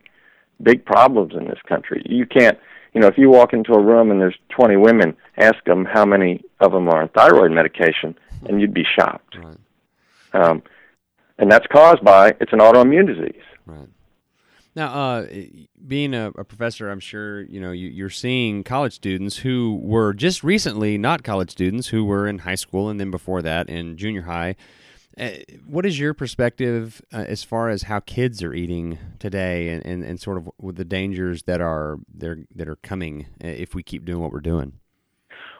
big 0.62 0.84
problems 0.84 1.34
in 1.34 1.46
this 1.48 1.58
country. 1.68 2.02
You 2.06 2.26
can't, 2.26 2.58
you 2.94 3.00
know, 3.00 3.06
if 3.06 3.18
you 3.18 3.30
walk 3.30 3.52
into 3.52 3.72
a 3.72 3.82
room 3.82 4.10
and 4.10 4.20
there's 4.20 4.38
20 4.50 4.76
women, 4.76 5.16
ask 5.36 5.62
them 5.64 5.84
how 5.84 6.04
many 6.04 6.42
of 6.60 6.72
them 6.72 6.88
are 6.88 7.02
on 7.02 7.08
thyroid 7.10 7.52
medication, 7.52 8.16
and 8.48 8.60
you'd 8.60 8.74
be 8.74 8.84
shocked. 8.84 9.36
Right. 9.36 9.56
Um, 10.32 10.62
and 11.38 11.50
that's 11.50 11.66
caused 11.68 12.02
by 12.04 12.34
it's 12.40 12.52
an 12.52 12.58
autoimmune 12.58 13.06
disease. 13.06 13.42
Right. 13.66 13.88
Now, 14.74 14.94
uh, 14.94 15.26
being 15.86 16.14
a, 16.14 16.28
a 16.36 16.44
professor, 16.44 16.88
I'm 16.88 17.00
sure 17.00 17.42
you 17.42 17.60
know 17.60 17.72
you, 17.72 17.88
you're 17.88 18.10
seeing 18.10 18.62
college 18.62 18.94
students 18.94 19.38
who 19.38 19.80
were 19.82 20.12
just 20.14 20.44
recently 20.44 20.98
not 20.98 21.24
college 21.24 21.50
students 21.50 21.88
who 21.88 22.04
were 22.04 22.28
in 22.28 22.38
high 22.38 22.54
school 22.54 22.88
and 22.88 23.00
then 23.00 23.10
before 23.10 23.42
that 23.42 23.68
in 23.68 23.96
junior 23.96 24.22
high. 24.22 24.56
Uh, 25.18 25.30
what 25.66 25.84
is 25.84 25.98
your 25.98 26.14
perspective 26.14 27.02
uh, 27.12 27.24
as 27.26 27.42
far 27.42 27.68
as 27.68 27.82
how 27.82 27.98
kids 27.98 28.42
are 28.42 28.54
eating 28.54 28.98
today, 29.18 29.70
and, 29.70 29.84
and, 29.84 30.04
and 30.04 30.20
sort 30.20 30.36
of 30.36 30.48
with 30.60 30.76
the 30.76 30.84
dangers 30.84 31.42
that 31.42 31.60
are 31.60 31.98
there 32.14 32.38
that 32.54 32.68
are 32.68 32.76
coming 32.76 33.26
uh, 33.42 33.48
if 33.48 33.74
we 33.74 33.82
keep 33.82 34.04
doing 34.04 34.20
what 34.20 34.32
we're 34.32 34.40
doing? 34.40 34.74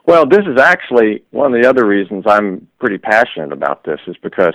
Well, 0.07 0.27
this 0.27 0.47
is 0.47 0.61
actually 0.61 1.25
one 1.33 1.53
of 1.53 1.61
the 1.61 1.69
other 1.69 1.87
reasons 1.87 2.25
I'm 2.27 2.69
pretty 2.79 2.99
passionate 2.99 3.53
about 3.53 3.85
this 3.85 3.99
is 4.07 4.17
because 4.23 4.55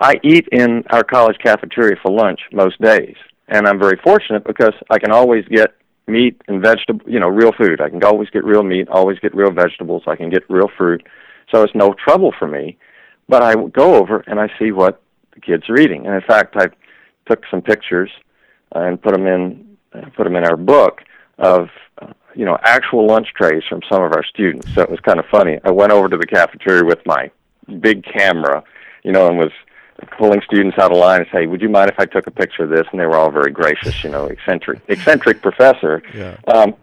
I 0.00 0.16
eat 0.24 0.48
in 0.50 0.82
our 0.90 1.04
college 1.04 1.36
cafeteria 1.42 1.96
for 2.02 2.10
lunch 2.10 2.40
most 2.52 2.80
days, 2.80 3.14
and 3.46 3.68
I'm 3.68 3.78
very 3.78 3.98
fortunate 4.02 4.44
because 4.44 4.74
I 4.90 4.98
can 4.98 5.12
always 5.12 5.44
get 5.46 5.74
meat 6.08 6.42
and 6.48 6.60
vegetable, 6.60 7.08
you 7.08 7.20
know, 7.20 7.28
real 7.28 7.52
food. 7.56 7.80
I 7.80 7.90
can 7.90 8.02
always 8.02 8.28
get 8.30 8.44
real 8.44 8.64
meat, 8.64 8.88
always 8.88 9.20
get 9.20 9.36
real 9.36 9.52
vegetables. 9.52 10.02
I 10.08 10.16
can 10.16 10.30
get 10.30 10.42
real 10.50 10.68
fruit, 10.76 11.06
so 11.54 11.62
it's 11.62 11.76
no 11.76 11.94
trouble 12.04 12.34
for 12.36 12.48
me. 12.48 12.76
But 13.32 13.42
I 13.42 13.54
go 13.54 13.94
over 13.94 14.22
and 14.26 14.38
I 14.38 14.50
see 14.58 14.72
what 14.72 15.00
the 15.32 15.40
kids 15.40 15.62
are 15.70 15.80
eating, 15.80 16.04
and 16.04 16.14
in 16.14 16.20
fact, 16.20 16.54
I 16.54 16.66
took 17.26 17.44
some 17.50 17.62
pictures 17.62 18.10
and 18.72 19.00
put 19.00 19.14
them 19.14 19.26
in 19.26 19.78
put 20.14 20.24
them 20.24 20.36
in 20.36 20.44
our 20.44 20.58
book 20.58 21.00
of 21.38 21.70
uh, 22.02 22.12
you 22.34 22.44
know 22.44 22.58
actual 22.62 23.06
lunch 23.06 23.28
trays 23.34 23.62
from 23.66 23.80
some 23.90 24.02
of 24.02 24.12
our 24.12 24.22
students. 24.22 24.74
So 24.74 24.82
it 24.82 24.90
was 24.90 25.00
kind 25.00 25.18
of 25.18 25.24
funny. 25.30 25.58
I 25.64 25.70
went 25.70 25.92
over 25.92 26.10
to 26.10 26.18
the 26.18 26.26
cafeteria 26.26 26.84
with 26.84 26.98
my 27.06 27.30
big 27.80 28.04
camera, 28.04 28.62
you 29.02 29.12
know, 29.12 29.28
and 29.28 29.38
was 29.38 29.52
pulling 30.18 30.42
students 30.42 30.76
out 30.78 30.92
of 30.92 30.98
line 30.98 31.20
and 31.20 31.28
say, 31.32 31.46
"Would 31.46 31.62
you 31.62 31.70
mind 31.70 31.88
if 31.88 31.98
I 31.98 32.04
took 32.04 32.26
a 32.26 32.30
picture 32.30 32.64
of 32.64 32.68
this?" 32.68 32.86
And 32.92 33.00
they 33.00 33.06
were 33.06 33.16
all 33.16 33.30
very 33.30 33.50
gracious, 33.50 34.04
you 34.04 34.10
know, 34.10 34.26
eccentric, 34.26 34.82
eccentric 34.88 35.40
professor. 35.40 36.02
Yeah. 36.14 36.36
Um, 36.48 36.74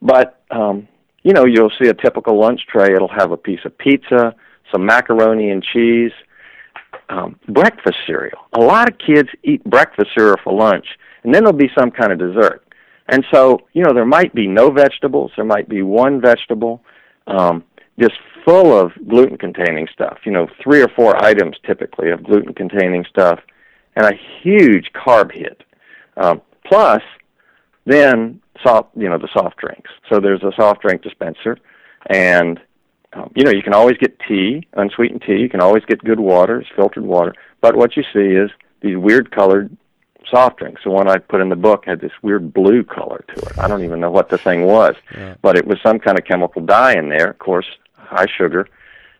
but 0.00 0.42
um, 0.50 0.88
you 1.24 1.34
know, 1.34 1.44
you'll 1.44 1.72
see 1.78 1.88
a 1.90 1.94
typical 1.94 2.40
lunch 2.40 2.62
tray. 2.68 2.94
It'll 2.94 3.08
have 3.08 3.32
a 3.32 3.36
piece 3.36 3.66
of 3.66 3.76
pizza, 3.76 4.34
some 4.72 4.84
macaroni 4.84 5.50
and 5.50 5.62
cheese, 5.62 6.12
um, 7.08 7.38
breakfast 7.48 7.98
cereal. 8.06 8.38
A 8.52 8.60
lot 8.60 8.88
of 8.90 8.98
kids 8.98 9.28
eat 9.42 9.62
breakfast 9.64 10.10
cereal 10.16 10.36
for 10.42 10.52
lunch, 10.52 10.86
and 11.22 11.34
then 11.34 11.44
there'll 11.44 11.58
be 11.58 11.70
some 11.78 11.90
kind 11.90 12.12
of 12.12 12.18
dessert. 12.18 12.64
And 13.08 13.24
so, 13.32 13.60
you 13.72 13.82
know, 13.82 13.92
there 13.92 14.06
might 14.06 14.34
be 14.34 14.46
no 14.46 14.70
vegetables. 14.70 15.32
There 15.34 15.44
might 15.44 15.68
be 15.68 15.82
one 15.82 16.20
vegetable, 16.20 16.82
um, 17.26 17.64
just 17.98 18.14
full 18.44 18.78
of 18.78 18.92
gluten-containing 19.08 19.88
stuff. 19.92 20.18
You 20.24 20.32
know, 20.32 20.46
three 20.62 20.80
or 20.80 20.88
four 20.88 21.22
items 21.22 21.56
typically 21.66 22.10
of 22.10 22.22
gluten-containing 22.22 23.04
stuff, 23.10 23.40
and 23.96 24.06
a 24.06 24.18
huge 24.42 24.92
carb 24.94 25.32
hit. 25.32 25.62
Um, 26.16 26.40
plus, 26.64 27.02
then 27.84 28.40
soft, 28.64 28.90
you 28.96 29.08
know, 29.08 29.18
the 29.18 29.28
soft 29.32 29.56
drinks. 29.56 29.90
So 30.08 30.20
there's 30.20 30.42
a 30.42 30.52
soft 30.56 30.82
drink 30.82 31.02
dispenser, 31.02 31.58
and 32.06 32.60
um, 33.12 33.30
you 33.34 33.44
know, 33.44 33.50
you 33.50 33.62
can 33.62 33.74
always 33.74 33.96
get 33.96 34.18
tea, 34.20 34.66
unsweetened 34.74 35.22
tea. 35.26 35.36
You 35.38 35.48
can 35.48 35.60
always 35.60 35.84
get 35.84 36.02
good 36.04 36.20
water, 36.20 36.60
it's 36.60 36.70
filtered 36.76 37.04
water. 37.04 37.34
But 37.60 37.76
what 37.76 37.96
you 37.96 38.04
see 38.12 38.34
is 38.36 38.50
these 38.82 38.96
weird 38.96 39.30
colored 39.32 39.76
soft 40.30 40.58
drinks. 40.58 40.82
The 40.84 40.90
one 40.90 41.08
I 41.08 41.18
put 41.18 41.40
in 41.40 41.48
the 41.48 41.56
book 41.56 41.84
had 41.86 42.00
this 42.00 42.12
weird 42.22 42.52
blue 42.54 42.84
color 42.84 43.24
to 43.34 43.42
it. 43.46 43.58
I 43.58 43.66
don't 43.66 43.82
even 43.84 43.98
know 44.00 44.10
what 44.12 44.28
the 44.28 44.38
thing 44.38 44.64
was, 44.64 44.94
Yeah. 45.16 45.34
but 45.42 45.56
it 45.56 45.66
was 45.66 45.78
some 45.82 45.98
kind 45.98 46.18
of 46.18 46.24
chemical 46.24 46.62
dye 46.62 46.92
in 46.96 47.08
there. 47.08 47.30
Of 47.30 47.38
course, 47.40 47.66
high 47.96 48.26
sugar, 48.38 48.68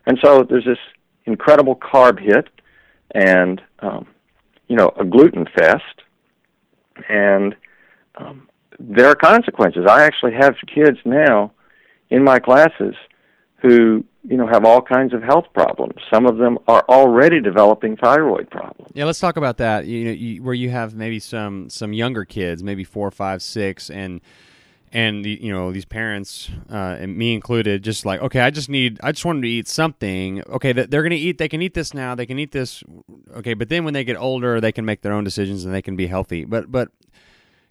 and 0.07 0.19
so 0.23 0.45
there's 0.45 0.65
this 0.65 0.79
incredible 1.25 1.75
carb 1.75 2.21
hit, 2.21 2.49
and 3.13 3.61
um, 3.81 4.07
you 4.69 4.77
know, 4.77 4.93
a 5.01 5.05
gluten 5.05 5.47
fest, 5.47 6.03
and 7.09 7.57
um, 8.17 8.49
there 8.79 9.07
are 9.09 9.15
consequences. 9.17 9.87
I 9.89 10.05
actually 10.05 10.35
have 10.35 10.55
kids 10.73 10.99
now 11.05 11.51
in 12.11 12.23
my 12.23 12.39
classes 12.39 12.95
who 13.63 14.05
you 14.29 14.37
know 14.37 14.47
have 14.47 14.65
all 14.65 14.83
kinds 14.83 15.15
of 15.15 15.23
health 15.23 15.47
problems. 15.55 15.95
Some 16.13 16.27
of 16.27 16.39
them 16.39 16.59
are 16.69 16.85
already 16.89 17.41
developing 17.41 17.97
thyroid 17.97 18.51
problems. 18.51 18.93
Yeah, 18.95 19.05
let's 19.05 19.21
talk 19.21 19.37
about 19.37 19.59
that. 19.59 19.87
You 19.87 20.05
know, 20.05 20.11
you, 20.11 20.43
where 20.43 20.55
you 20.55 20.71
have 20.71 20.95
maybe 20.95 21.19
some 21.19 21.71
some 21.71 21.93
younger 21.93 22.25
kids, 22.25 22.63
maybe 22.63 22.85
four, 22.85 23.11
five, 23.11 23.43
six, 23.43 23.91
and 23.91 24.21
and 24.93 25.25
the, 25.25 25.39
you 25.41 25.53
know 25.53 25.73
these 25.73 25.85
parents, 25.85 26.51
uh, 26.71 26.97
and 26.99 27.17
me 27.17 27.35
included, 27.35 27.83
just 27.83 28.05
like 28.05 28.21
okay, 28.21 28.41
I 28.41 28.51
just 28.51 28.69
need, 28.69 28.99
I 29.03 29.13
just 29.13 29.25
want 29.25 29.37
them 29.37 29.43
to 29.43 29.49
eat 29.49 29.69
something. 29.69 30.43
Okay, 30.49 30.73
they're 30.73 31.03
gonna 31.03 31.15
eat, 31.15 31.39
they 31.39 31.49
can 31.49 31.63
eat 31.63 31.75
this 31.75 31.95
now, 31.95 32.15
they 32.15 32.27
can 32.27 32.39
eat 32.39 32.53
this. 32.53 32.83
Okay, 33.37 33.55
but 33.55 33.69
then 33.69 33.85
when 33.85 33.95
they 33.95 34.05
get 34.05 34.17
older, 34.17 34.61
they 34.61 34.73
can 34.73 34.85
make 34.85 35.03
their 35.03 35.13
own 35.13 35.25
decisions 35.25 35.65
and 35.65 35.75
they 35.75 35.83
can 35.83 35.97
be 35.97 36.07
healthy. 36.07 36.45
But 36.45 36.71
but 36.71 36.91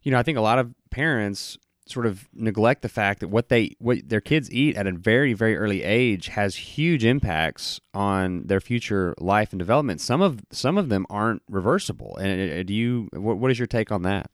you 0.01 0.11
know, 0.11 0.17
I 0.17 0.23
think 0.23 0.37
a 0.37 0.41
lot 0.41 0.59
of 0.59 0.73
parents 0.89 1.57
sort 1.89 2.05
of 2.05 2.27
neglect 2.33 2.81
the 2.81 2.89
fact 2.89 3.19
that 3.19 3.29
what 3.29 3.49
they 3.49 3.75
what 3.79 4.07
their 4.07 4.21
kids 4.21 4.51
eat 4.51 4.75
at 4.75 4.87
a 4.87 4.91
very 4.91 5.33
very 5.33 5.57
early 5.57 5.83
age 5.83 6.27
has 6.27 6.55
huge 6.55 7.03
impacts 7.03 7.79
on 7.93 8.43
their 8.45 8.59
future 8.59 9.15
life 9.19 9.51
and 9.51 9.59
development. 9.59 10.01
Some 10.01 10.21
of 10.21 10.41
some 10.51 10.77
of 10.77 10.89
them 10.89 11.05
aren't 11.09 11.41
reversible. 11.49 12.17
And 12.17 12.51
uh, 12.51 12.63
do 12.63 12.73
you 12.73 13.09
what, 13.13 13.37
what 13.37 13.51
is 13.51 13.59
your 13.59 13.67
take 13.67 13.91
on 13.91 14.03
that? 14.03 14.29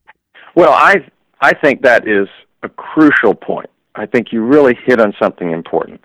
Well, 0.56 0.74
I 0.74 0.96
I 1.42 1.54
think 1.54 1.82
that 1.84 2.08
is 2.08 2.28
a 2.64 2.70
crucial 2.70 3.34
point. 3.34 3.70
I 3.96 4.06
think 4.06 4.32
you 4.32 4.44
really 4.44 4.78
hit 4.86 5.00
on 5.00 5.14
something 5.22 5.52
important. 5.52 6.02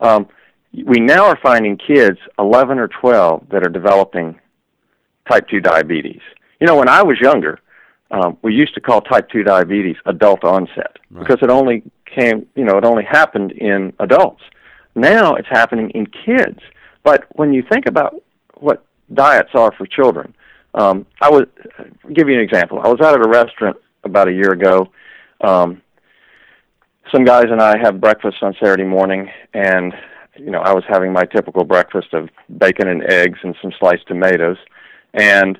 Um, 0.00 0.28
we 0.72 1.00
now 1.00 1.24
are 1.26 1.38
finding 1.42 1.78
kids 1.78 2.18
11 2.38 2.78
or 2.78 2.88
12 2.88 3.48
that 3.50 3.66
are 3.66 3.70
developing 3.70 4.38
type 5.30 5.48
2 5.48 5.60
diabetes. 5.60 6.20
You 6.60 6.66
know, 6.66 6.76
when 6.76 6.88
I 6.88 7.02
was 7.02 7.18
younger, 7.20 7.60
um, 8.10 8.36
we 8.42 8.54
used 8.54 8.74
to 8.74 8.80
call 8.80 9.00
type 9.00 9.28
2 9.30 9.42
diabetes 9.42 9.96
adult 10.06 10.44
onset 10.44 10.96
Right. 11.10 11.26
because 11.26 11.42
it 11.42 11.50
only 11.50 11.82
came, 12.06 12.46
you 12.54 12.64
know, 12.64 12.76
it 12.78 12.84
only 12.84 13.04
happened 13.04 13.52
in 13.52 13.92
adults. 13.98 14.42
Now 14.94 15.34
it's 15.34 15.48
happening 15.48 15.90
in 15.90 16.06
kids. 16.06 16.60
But 17.02 17.24
when 17.32 17.52
you 17.52 17.62
think 17.62 17.86
about 17.86 18.14
what 18.54 18.84
diets 19.12 19.50
are 19.54 19.72
for 19.76 19.86
children, 19.86 20.34
um, 20.74 21.06
I 21.20 21.30
would 21.30 21.50
I'll 21.78 22.10
give 22.12 22.28
you 22.28 22.34
an 22.34 22.40
example. 22.40 22.80
I 22.82 22.88
was 22.88 23.00
out 23.00 23.18
at 23.18 23.24
a 23.24 23.28
restaurant 23.28 23.76
about 24.04 24.28
a 24.28 24.32
year 24.32 24.52
ago. 24.52 24.90
Um, 25.42 25.82
some 27.12 27.24
guys 27.24 27.44
and 27.50 27.60
I 27.60 27.78
have 27.78 28.00
breakfast 28.00 28.38
on 28.42 28.54
Saturday 28.54 28.84
morning, 28.84 29.30
and 29.54 29.94
you 30.36 30.50
know 30.50 30.60
I 30.60 30.72
was 30.72 30.84
having 30.88 31.12
my 31.12 31.24
typical 31.24 31.64
breakfast 31.64 32.12
of 32.12 32.28
bacon 32.58 32.88
and 32.88 33.02
eggs 33.04 33.38
and 33.42 33.54
some 33.62 33.72
sliced 33.78 34.06
tomatoes, 34.08 34.58
and 35.14 35.58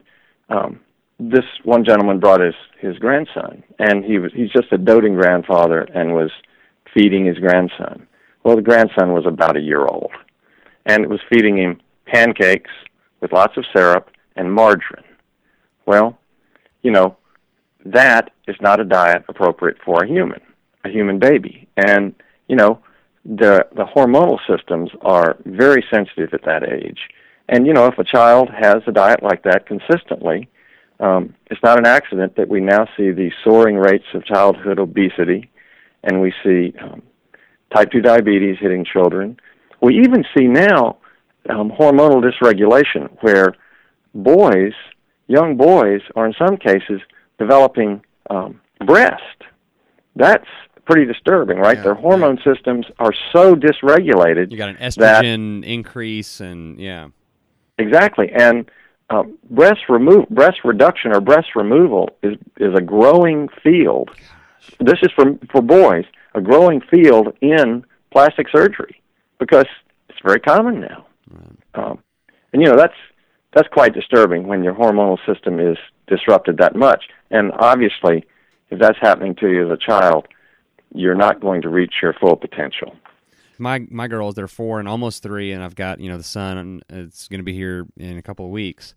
um, 0.49 0.81
this 1.19 1.45
one 1.65 1.85
gentleman 1.85 2.21
brought 2.21 2.41
his 2.41 2.55
his 2.79 2.99
grandson, 2.99 3.63
and 3.79 4.05
he 4.05 4.19
was 4.19 4.33
he's 4.35 4.51
just 4.51 4.73
a 4.73 4.79
doting 4.79 5.15
grandfather 5.15 5.83
and 5.95 6.15
was 6.15 6.31
feeding 6.95 7.27
his 7.27 7.39
grandson. 7.39 8.07
Well, 8.45 8.57
the 8.57 8.63
grandson 8.63 9.13
was 9.13 9.27
about 9.27 9.57
a 9.57 9.61
year 9.61 9.85
old, 9.85 10.13
and 10.85 11.03
it 11.03 11.11
was 11.11 11.21
feeding 11.33 11.59
him 11.59 11.81
pancakes 12.07 12.71
with 13.21 13.33
lots 13.33 13.57
of 13.57 13.65
syrup 13.75 14.11
and 14.37 14.53
margarine. 14.53 15.05
Well, 15.87 16.19
you 16.83 16.91
know, 16.91 17.17
that 17.85 18.31
is 18.47 18.57
not 18.61 18.81
a 18.81 18.85
diet 18.85 19.25
appropriate 19.29 19.79
for 19.85 20.03
a 20.03 20.09
human, 20.09 20.41
a 20.85 20.89
human 20.89 21.19
baby. 21.19 21.69
And, 21.77 22.15
you 22.49 22.57
know, 22.57 22.81
the 23.25 23.67
the 23.75 23.85
hormonal 23.85 24.39
systems 24.49 24.91
are 25.03 25.37
very 25.45 25.85
sensitive 25.93 26.33
at 26.33 26.45
that 26.45 26.63
age. 26.63 27.01
And 27.49 27.67
you 27.67 27.73
know, 27.73 27.87
if 27.87 27.99
a 27.99 28.05
child 28.05 28.51
has 28.51 28.83
a 28.87 28.93
diet 28.93 29.23
like 29.23 29.43
that 29.45 29.67
consistently, 29.67 30.49
um, 31.01 31.35
it's 31.51 31.63
not 31.63 31.79
an 31.79 31.87
accident 31.87 32.37
that 32.37 32.49
we 32.49 32.61
now 32.61 32.87
see 32.97 33.11
the 33.11 33.31
soaring 33.45 33.77
rates 33.77 34.07
of 34.15 34.25
childhood 34.25 34.79
obesity, 34.79 35.51
and 36.03 36.21
we 36.21 36.33
see 36.43 36.75
um, 36.81 37.03
type 37.75 37.91
2 37.91 38.01
diabetes 38.01 38.57
hitting 38.61 38.85
children. 38.85 39.39
We 39.83 39.99
even 39.99 40.25
see 40.37 40.47
now 40.47 40.99
um, 41.51 41.71
hormonal 41.71 42.23
dysregulation, 42.23 43.11
where 43.21 43.55
boys, 44.15 44.73
young 45.27 45.57
boys, 45.57 46.01
are 46.15 46.27
in 46.27 46.35
some 46.39 46.57
cases 46.57 47.01
developing 47.39 48.03
um, 48.31 48.61
breast. 48.85 49.43
That's 50.15 50.47
pretty 50.87 51.05
disturbing, 51.05 51.59
right? 51.59 51.77
Yeah, 51.77 51.83
Their 51.83 51.95
hormone 51.95 52.39
yeah. 52.39 52.55
systems 52.55 52.87
are 52.99 53.13
so 53.33 53.55
dysregulated. 53.55 54.51
You 54.51 54.57
got 54.57 54.71
an 54.71 54.77
estrogen 54.77 55.65
increase, 55.65 56.41
and 56.41 56.79
yeah, 56.81 57.09
exactly. 57.79 58.31
And 58.33 58.71
uh, 59.11 59.23
breast 59.51 59.81
remove, 59.89 60.29
breast 60.29 60.59
reduction, 60.65 61.13
or 61.13 61.21
breast 61.21 61.49
removal 61.55 62.11
is 62.23 62.37
is 62.59 62.75
a 62.75 62.81
growing 62.81 63.49
field. 63.63 64.11
This 64.81 64.99
is 65.03 65.11
for 65.15 65.39
for 65.51 65.63
boys, 65.63 66.05
a 66.35 66.41
growing 66.41 66.81
field 66.81 67.37
in 67.41 67.85
plastic 68.11 68.49
surgery 68.51 69.01
because 69.39 69.67
it's 70.09 70.19
very 70.25 70.41
common 70.41 70.81
now. 70.81 71.07
Right. 71.31 71.59
Um, 71.75 71.99
and 72.53 72.63
you 72.63 72.69
know 72.69 72.77
that's 72.77 72.95
that's 73.55 73.69
quite 73.69 73.95
disturbing 73.95 74.47
when 74.47 74.65
your 74.65 74.75
hormonal 74.75 75.19
system 75.25 75.61
is 75.61 75.77
disrupted 76.09 76.59
that 76.59 76.75
much. 76.75 77.05
And 77.31 77.53
obviously, 77.59 78.25
if 78.71 78.79
that's 78.81 78.99
happening 79.01 79.35
to 79.37 79.49
you 79.49 79.67
as 79.67 79.73
a 79.73 79.77
child, 79.77 80.27
you're 80.95 81.15
not 81.15 81.41
going 81.41 81.63
to 81.63 81.69
reach 81.69 81.95
your 82.03 82.13
full 82.15 82.37
potential. 82.37 82.95
My 83.59 83.87
my 83.91 84.09
girls, 84.09 84.35
they're 84.35 84.49
four 84.49 84.79
and 84.81 84.89
almost 84.89 85.23
three, 85.23 85.53
and 85.53 85.63
I've 85.63 85.75
got 85.75 86.01
you 86.01 86.09
know 86.09 86.17
the 86.19 86.25
son, 86.25 86.59
and 86.59 86.85
it's 86.89 87.29
going 87.29 87.41
to 87.41 87.45
be 87.45 87.55
here 87.55 87.87
in 87.97 88.19
a 88.19 88.23
couple 88.23 88.45
of 88.45 88.51
weeks. 88.51 88.95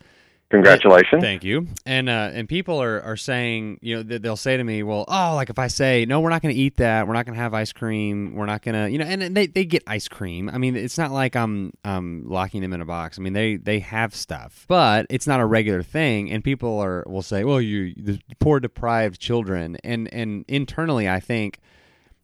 Congratulations. 0.51 1.21
Thank 1.21 1.43
you. 1.43 1.67
And 1.85 2.09
uh, 2.09 2.31
and 2.33 2.49
people 2.49 2.81
are, 2.81 2.99
are 3.03 3.17
saying, 3.17 3.77
you 3.83 3.97
know, 3.97 4.17
they'll 4.17 4.35
say 4.35 4.57
to 4.57 4.63
me, 4.63 4.81
well, 4.81 5.05
oh, 5.07 5.35
like 5.35 5.51
if 5.51 5.59
I 5.59 5.67
say, 5.67 6.07
no, 6.07 6.21
we're 6.21 6.31
not 6.31 6.41
going 6.41 6.55
to 6.55 6.59
eat 6.59 6.77
that. 6.77 7.07
We're 7.07 7.13
not 7.13 7.27
going 7.27 7.35
to 7.35 7.41
have 7.41 7.53
ice 7.53 7.71
cream. 7.71 8.33
We're 8.33 8.47
not 8.47 8.63
going 8.63 8.73
to, 8.73 8.89
you 8.89 8.97
know, 8.97 9.05
and 9.05 9.37
they, 9.37 9.45
they 9.45 9.63
get 9.63 9.83
ice 9.85 10.07
cream. 10.07 10.49
I 10.49 10.57
mean, 10.57 10.75
it's 10.75 10.97
not 10.97 11.11
like 11.11 11.35
I'm 11.35 11.71
um, 11.85 12.23
locking 12.25 12.61
them 12.61 12.73
in 12.73 12.81
a 12.81 12.85
box. 12.85 13.19
I 13.19 13.21
mean, 13.21 13.33
they, 13.33 13.57
they 13.57 13.77
have 13.79 14.15
stuff, 14.15 14.65
but 14.67 15.05
it's 15.11 15.27
not 15.27 15.39
a 15.39 15.45
regular 15.45 15.83
thing. 15.83 16.31
And 16.31 16.43
people 16.43 16.79
are 16.79 17.03
will 17.05 17.21
say, 17.21 17.43
well, 17.43 17.61
you 17.61 17.93
the 17.95 18.19
poor 18.39 18.59
deprived 18.59 19.19
children. 19.19 19.77
And, 19.83 20.11
and 20.11 20.45
internally, 20.47 21.07
I 21.07 21.19
think 21.19 21.59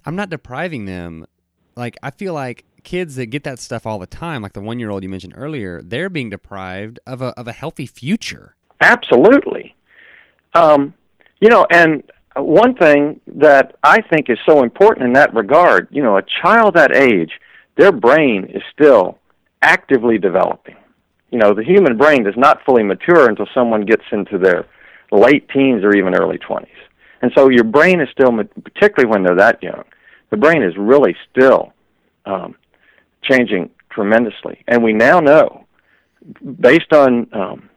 I'm 0.04 0.16
not 0.16 0.32
depriving 0.32 0.86
them. 0.86 1.28
Like, 1.76 1.98
I 2.02 2.12
feel 2.12 2.34
like 2.34 2.66
kids 2.84 3.16
that 3.16 3.28
get 3.28 3.44
that 3.44 3.60
stuff 3.60 3.86
all 3.86 4.00
the 4.00 4.08
time, 4.08 4.42
like 4.42 4.54
the 4.54 4.62
one 4.62 4.80
year 4.80 4.90
old 4.90 5.04
you 5.04 5.10
mentioned 5.10 5.34
earlier, 5.36 5.82
they're 5.82 6.10
being 6.10 6.30
deprived 6.30 7.00
of 7.06 7.22
a 7.22 7.28
of 7.40 7.48
a 7.48 7.52
healthy 7.52 7.86
future. 7.86 8.56
Absolutely. 8.80 9.76
Um, 10.54 10.94
you 11.42 11.50
know, 11.50 11.68
and 11.70 12.04
one 12.38 12.76
thing 12.76 13.20
that 13.28 13.76
I 13.84 14.02
think 14.02 14.30
is 14.30 14.38
so 14.46 14.64
important 14.64 15.08
in 15.08 15.14
that 15.14 15.34
regard, 15.34 15.88
you 15.92 16.02
know, 16.02 16.18
a 16.18 16.24
child 16.42 16.76
that 16.76 16.96
age, 16.96 17.32
their 17.78 17.92
brain 17.92 18.46
is 18.46 18.62
still 18.74 19.18
actively 19.62 20.18
developing. 20.18 20.76
You 21.32 21.40
know, 21.40 21.54
the 21.54 21.64
human 21.64 21.98
brain 21.98 22.24
does 22.24 22.38
not 22.38 22.64
fully 22.66 22.84
mature 22.84 23.28
until 23.30 23.48
someone 23.54 23.86
gets 23.86 24.04
into 24.12 24.38
their 24.38 24.66
late 25.12 25.50
teens 25.50 25.84
or 25.84 25.96
even 25.96 26.16
early 26.16 26.38
20s. 26.38 26.68
And 27.22 27.32
so 27.36 27.50
your 27.50 27.64
brain 27.64 28.00
is 28.00 28.10
still, 28.12 28.32
particularly 28.64 29.10
when 29.12 29.24
they're 29.24 29.36
that 29.36 29.62
young, 29.64 29.84
the 30.30 30.38
brain 30.38 30.64
is 30.64 30.74
really 30.78 31.16
still 31.30 31.74
um, 32.26 32.56
changing 33.24 33.70
tremendously. 33.90 34.64
And 34.68 34.84
we 34.84 34.94
now 34.94 35.20
know, 35.20 35.66
based 36.60 36.94
on 36.94 37.28
um, 37.34 37.70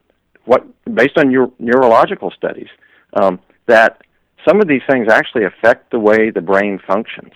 what, 0.45 0.65
based 0.93 1.17
on 1.17 1.31
your 1.31 1.51
neurological 1.59 2.31
studies, 2.31 2.67
um, 3.13 3.39
that 3.67 4.01
some 4.47 4.61
of 4.61 4.67
these 4.67 4.81
things 4.89 5.07
actually 5.09 5.45
affect 5.45 5.91
the 5.91 5.99
way 5.99 6.29
the 6.29 6.41
brain 6.41 6.79
functions. 6.87 7.33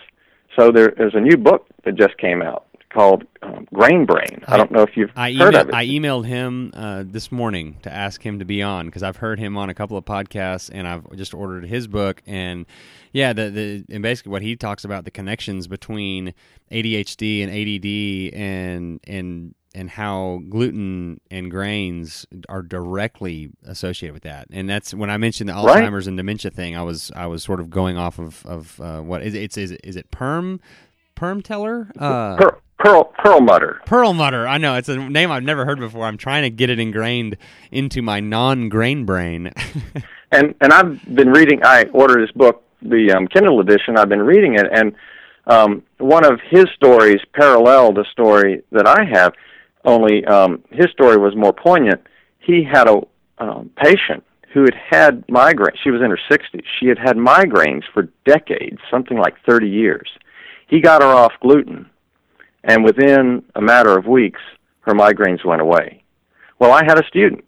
So 0.57 0.71
there's 0.71 1.15
a 1.15 1.19
new 1.19 1.37
book 1.37 1.67
that 1.83 1.95
just 1.95 2.17
came 2.17 2.41
out 2.41 2.65
called 2.93 3.25
um, 3.41 3.67
Grain 3.73 4.05
Brain. 4.05 4.43
I 4.47 4.57
don't 4.57 4.71
know 4.71 4.83
if 4.83 4.95
you've 4.95 5.11
I 5.15 5.33
heard 5.33 5.53
emailed, 5.53 5.61
of 5.61 5.69
it. 5.69 5.75
I 5.75 5.85
emailed 5.85 6.25
him 6.25 6.71
uh, 6.73 7.03
this 7.05 7.31
morning 7.31 7.77
to 7.83 7.91
ask 7.91 8.25
him 8.25 8.39
to 8.39 8.45
be 8.45 8.61
on 8.61 8.85
because 8.85 9.03
I've 9.03 9.17
heard 9.17 9.39
him 9.39 9.57
on 9.57 9.69
a 9.69 9.73
couple 9.73 9.97
of 9.97 10.05
podcasts 10.05 10.69
and 10.71 10.87
I've 10.87 11.11
just 11.15 11.33
ordered 11.33 11.65
his 11.65 11.87
book 11.87 12.21
and 12.25 12.65
yeah, 13.11 13.33
the, 13.33 13.49
the 13.49 13.85
and 13.93 14.01
basically 14.01 14.31
what 14.31 14.41
he 14.41 14.55
talks 14.55 14.85
about 14.85 15.05
the 15.05 15.11
connections 15.11 15.67
between 15.67 16.33
ADHD 16.71 17.43
and 17.43 17.51
ADD 17.51 18.39
and 18.39 18.99
and 19.05 19.55
and 19.75 19.89
how 19.89 20.41
gluten 20.49 21.19
and 21.31 21.49
grains 21.49 22.27
are 22.47 22.61
directly 22.61 23.51
associated 23.65 24.13
with 24.13 24.23
that. 24.23 24.47
And 24.51 24.69
that's 24.69 24.93
when 24.93 25.09
I 25.09 25.17
mentioned 25.17 25.49
the 25.49 25.53
Alzheimer's 25.53 25.91
right. 25.91 26.07
and 26.07 26.17
dementia 26.17 26.51
thing. 26.51 26.75
I 26.75 26.83
was 26.83 27.11
I 27.15 27.25
was 27.25 27.43
sort 27.43 27.59
of 27.59 27.69
going 27.69 27.97
off 27.97 28.19
of 28.19 28.45
of 28.45 28.79
uh, 28.79 29.01
what 29.01 29.23
is 29.23 29.33
it, 29.33 29.43
it's 29.43 29.57
is 29.57 29.71
it, 29.71 29.81
is 29.83 29.95
it 29.95 30.11
perm 30.11 30.59
Permteller? 31.15 31.91
Uh, 31.97 32.35
per, 32.37 32.59
Pearl 32.83 33.05
Perlmutter. 33.17 33.79
Perlmutter. 33.85 34.45
I 34.45 34.57
know 34.57 34.75
it's 34.75 34.89
a 34.89 34.97
name 34.97 35.31
I've 35.31 35.43
never 35.43 35.65
heard 35.65 35.79
before. 35.79 36.05
I'm 36.05 36.17
trying 36.17 36.43
to 36.43 36.49
get 36.49 36.69
it 36.69 36.79
ingrained 36.79 37.37
into 37.71 38.01
my 38.01 38.19
non-grain 38.19 39.05
brain. 39.05 39.53
and 40.31 40.53
and 40.59 40.73
I've 40.73 40.99
been 41.15 41.29
reading. 41.29 41.61
I 41.63 41.85
ordered 41.93 42.27
this 42.27 42.35
book, 42.35 42.61
the 42.81 43.13
um, 43.15 43.27
Kindle 43.27 43.61
edition. 43.61 43.97
I've 43.97 44.09
been 44.09 44.21
reading 44.21 44.55
it, 44.55 44.67
and 44.69 44.95
um, 45.47 45.83
one 45.99 46.25
of 46.25 46.41
his 46.49 46.65
stories 46.75 47.21
paralleled 47.33 47.95
the 47.95 48.05
story 48.11 48.63
that 48.73 48.85
I 48.85 49.05
have. 49.13 49.33
Only 49.85 50.25
um, 50.25 50.61
his 50.69 50.87
story 50.91 51.17
was 51.17 51.35
more 51.37 51.53
poignant. 51.53 52.01
He 52.39 52.65
had 52.69 52.89
a 52.89 52.99
um, 53.37 53.71
patient 53.77 54.25
who 54.53 54.63
had 54.63 54.75
had 54.89 55.27
migraines. 55.27 55.77
She 55.81 55.89
was 55.89 56.01
in 56.01 56.09
her 56.09 56.19
60s. 56.29 56.63
She 56.79 56.87
had 56.87 56.97
had 56.97 57.15
migraines 57.15 57.83
for 57.93 58.09
decades, 58.25 58.79
something 58.91 59.17
like 59.17 59.35
30 59.45 59.69
years 59.69 60.09
he 60.73 60.81
got 60.81 61.03
her 61.03 61.07
off 61.07 61.33
gluten, 61.39 61.87
and 62.63 62.83
within 62.83 63.43
a 63.55 63.61
matter 63.61 63.97
of 63.97 64.05
weeks, 64.05 64.41
her 64.81 64.93
migraines 64.93 65.43
went 65.45 65.61
away. 65.61 66.03
Well, 66.59 66.71
I 66.71 66.83
had 66.85 66.99
a 66.99 67.07
student, 67.07 67.43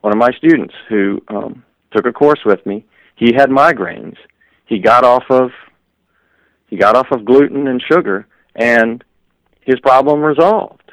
one 0.00 0.12
of 0.12 0.18
my 0.18 0.30
students, 0.36 0.74
who 0.88 1.22
um, 1.28 1.64
took 1.92 2.06
a 2.06 2.12
course 2.12 2.40
with 2.44 2.64
me. 2.66 2.84
He 3.16 3.32
had 3.34 3.50
migraines. 3.50 4.16
He 4.66 4.78
got 4.78 5.04
off 5.04 5.24
of 5.30 5.50
he 6.68 6.76
got 6.76 6.94
off 6.94 7.08
of 7.10 7.24
gluten 7.24 7.66
and 7.66 7.82
sugar, 7.82 8.26
and 8.54 9.02
his 9.60 9.80
problem 9.80 10.20
resolved. 10.20 10.92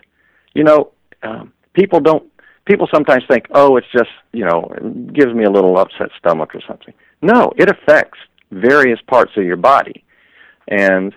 You 0.54 0.64
know, 0.64 0.92
um, 1.24 1.54
people 1.74 2.00
don't. 2.00 2.32
People 2.66 2.88
sometimes 2.94 3.24
think, 3.30 3.46
oh, 3.52 3.78
it's 3.78 3.88
just 3.94 4.10
you 4.34 4.44
know, 4.44 4.72
it 4.76 5.14
gives 5.14 5.34
me 5.34 5.46
a 5.46 5.52
little 5.52 5.78
upset 5.78 6.10
stomach 6.18 6.56
or 6.56 6.62
something. 6.68 6.94
No, 7.22 7.52
it 7.58 7.70
affects 7.70 8.18
various 8.52 9.00
parts 9.08 9.32
of 9.38 9.44
your 9.44 9.56
body, 9.56 10.04
and 10.68 11.14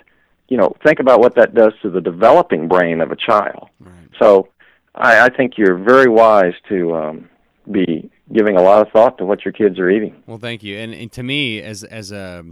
you 0.50 0.56
know, 0.56 0.74
think 0.84 0.98
about 0.98 1.20
what 1.20 1.36
that 1.36 1.54
does 1.54 1.72
to 1.80 1.88
the 1.88 2.00
developing 2.00 2.68
brain 2.68 3.00
of 3.00 3.10
a 3.10 3.16
child. 3.16 3.68
Right. 3.78 3.94
So 4.20 4.48
I, 4.94 5.20
I 5.20 5.28
think 5.30 5.56
you're 5.56 5.78
very 5.78 6.08
wise 6.08 6.54
to 6.68 6.94
um, 6.94 7.30
be 7.70 8.10
giving 8.32 8.56
a 8.56 8.62
lot 8.62 8.84
of 8.84 8.92
thought 8.92 9.16
to 9.18 9.24
what 9.24 9.44
your 9.44 9.52
kids 9.52 9.78
are 9.78 9.88
eating. 9.88 10.22
Well, 10.26 10.38
thank 10.38 10.62
you. 10.62 10.76
And, 10.76 10.92
and 10.92 11.10
to 11.12 11.22
me, 11.22 11.62
as 11.62 11.84
as 11.84 12.12
a 12.12 12.44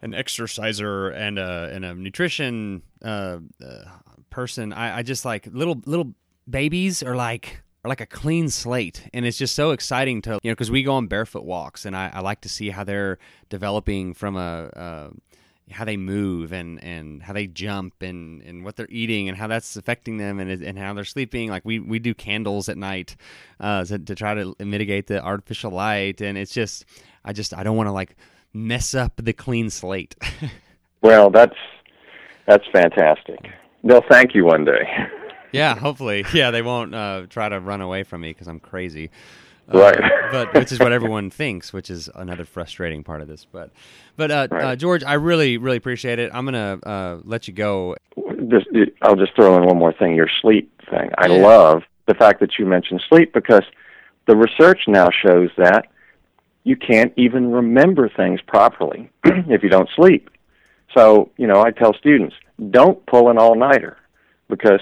an 0.00 0.14
exerciser 0.14 1.10
and 1.10 1.38
a 1.38 1.70
and 1.72 1.84
a 1.84 1.94
nutrition 1.94 2.82
uh, 3.04 3.38
uh, 3.64 3.84
person, 4.30 4.72
I, 4.72 4.98
I 4.98 5.02
just 5.02 5.24
like 5.24 5.46
little 5.52 5.80
little 5.84 6.14
babies 6.48 7.02
are 7.02 7.14
like 7.14 7.62
are 7.84 7.88
like 7.88 8.00
a 8.00 8.06
clean 8.06 8.48
slate 8.48 9.08
and 9.12 9.26
it's 9.26 9.38
just 9.38 9.54
so 9.54 9.72
exciting 9.72 10.22
to 10.22 10.38
you 10.42 10.50
know 10.50 10.54
because 10.54 10.70
we 10.70 10.82
go 10.82 10.94
on 10.94 11.06
barefoot 11.08 11.44
walks 11.44 11.84
and 11.84 11.96
I, 11.96 12.10
I, 12.14 12.20
like 12.20 12.40
to 12.42 12.48
see 12.48 12.70
how 12.70 12.84
they're 12.84 13.18
developing 13.48 14.14
from 14.14 14.36
a, 14.36 14.70
a 14.72 15.10
how 15.72 15.84
they 15.84 15.96
move 15.96 16.52
and, 16.52 16.82
and 16.82 17.22
how 17.22 17.32
they 17.32 17.46
jump 17.46 18.02
and, 18.02 18.42
and 18.42 18.64
what 18.64 18.76
they're 18.76 18.86
eating 18.90 19.28
and 19.28 19.36
how 19.36 19.46
that's 19.46 19.76
affecting 19.76 20.18
them 20.18 20.38
and, 20.38 20.62
and 20.62 20.78
how 20.78 20.94
they're 20.94 21.04
sleeping. 21.04 21.50
Like 21.50 21.64
we, 21.64 21.78
we 21.78 21.98
do 21.98 22.14
candles 22.14 22.68
at 22.68 22.76
night 22.76 23.16
uh, 23.60 23.84
to, 23.84 23.98
to 23.98 24.14
try 24.14 24.34
to 24.34 24.54
mitigate 24.58 25.06
the 25.06 25.22
artificial 25.22 25.70
light. 25.70 26.20
And 26.20 26.38
it's 26.38 26.52
just, 26.52 26.84
I 27.24 27.32
just, 27.32 27.54
I 27.54 27.62
don't 27.62 27.76
want 27.76 27.88
to 27.88 27.92
like 27.92 28.16
mess 28.52 28.94
up 28.94 29.14
the 29.16 29.32
clean 29.32 29.70
slate. 29.70 30.14
well, 31.02 31.30
that's, 31.30 31.56
that's 32.46 32.64
fantastic. 32.72 33.38
They'll 33.84 34.04
thank 34.08 34.34
you 34.34 34.44
one 34.44 34.64
day. 34.64 34.88
yeah, 35.52 35.74
hopefully. 35.74 36.24
Yeah, 36.32 36.50
they 36.50 36.62
won't 36.62 36.94
uh, 36.94 37.26
try 37.28 37.48
to 37.48 37.60
run 37.60 37.80
away 37.80 38.02
from 38.04 38.20
me 38.20 38.30
because 38.30 38.48
I'm 38.48 38.60
crazy. 38.60 39.10
Right. 39.74 39.98
but 40.30 40.52
which 40.54 40.72
is 40.72 40.78
what 40.78 40.92
everyone 40.92 41.30
thinks, 41.30 41.72
which 41.72 41.90
is 41.90 42.08
another 42.14 42.44
frustrating 42.44 43.02
part 43.04 43.20
of 43.20 43.28
this. 43.28 43.46
But, 43.50 43.70
but 44.16 44.30
uh, 44.30 44.48
Right. 44.50 44.64
uh, 44.64 44.76
George, 44.76 45.02
I 45.04 45.14
really, 45.14 45.58
really 45.58 45.76
appreciate 45.76 46.18
it. 46.18 46.30
I'm 46.34 46.44
gonna 46.44 46.78
uh, 46.82 47.18
let 47.24 47.48
you 47.48 47.54
go. 47.54 47.96
Just, 48.48 48.66
I'll 49.02 49.16
just 49.16 49.34
throw 49.34 49.56
in 49.56 49.64
one 49.66 49.78
more 49.78 49.92
thing. 49.92 50.14
Your 50.14 50.28
sleep 50.40 50.70
thing. 50.90 51.10
I 51.18 51.28
Yeah. 51.28 51.42
love 51.46 51.82
the 52.06 52.14
fact 52.14 52.40
that 52.40 52.58
you 52.58 52.66
mentioned 52.66 53.02
sleep 53.08 53.32
because 53.32 53.62
the 54.26 54.36
research 54.36 54.80
now 54.88 55.08
shows 55.24 55.50
that 55.56 55.86
you 56.64 56.76
can't 56.76 57.12
even 57.16 57.50
remember 57.50 58.08
things 58.08 58.40
properly 58.46 59.10
if 59.24 59.62
you 59.62 59.68
don't 59.68 59.88
sleep. 59.96 60.30
So, 60.96 61.30
you 61.36 61.46
know, 61.46 61.62
I 61.62 61.70
tell 61.70 61.94
students, 61.94 62.36
don't 62.70 63.04
pull 63.06 63.30
an 63.30 63.38
all-nighter 63.38 63.96
because 64.48 64.80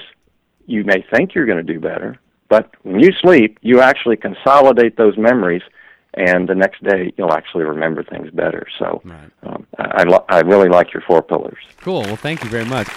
you 0.66 0.84
may 0.84 1.04
think 1.14 1.34
you're 1.34 1.46
going 1.46 1.64
to 1.64 1.72
do 1.72 1.78
better, 1.80 2.18
but 2.50 2.70
when 2.82 3.00
you 3.00 3.12
sleep, 3.22 3.56
you 3.62 3.80
actually 3.80 4.16
consolidate 4.16 4.96
those 4.98 5.16
memories, 5.16 5.62
and 6.14 6.46
the 6.48 6.54
next 6.54 6.82
day 6.84 7.12
you'll 7.16 7.32
actually 7.32 7.64
remember 7.64 8.02
things 8.02 8.30
better. 8.32 8.66
So, 8.78 9.00
Right. 9.04 9.30
um, 9.44 9.66
I, 9.78 9.84
I, 9.84 10.02
lo- 10.02 10.24
I 10.28 10.40
really 10.40 10.68
like 10.68 10.92
your 10.92 11.02
four 11.06 11.22
pillars. 11.22 11.56
Cool. 11.80 12.02
Well, 12.02 12.16
thank 12.16 12.44
you 12.44 12.50
very 12.50 12.64
much. 12.66 12.88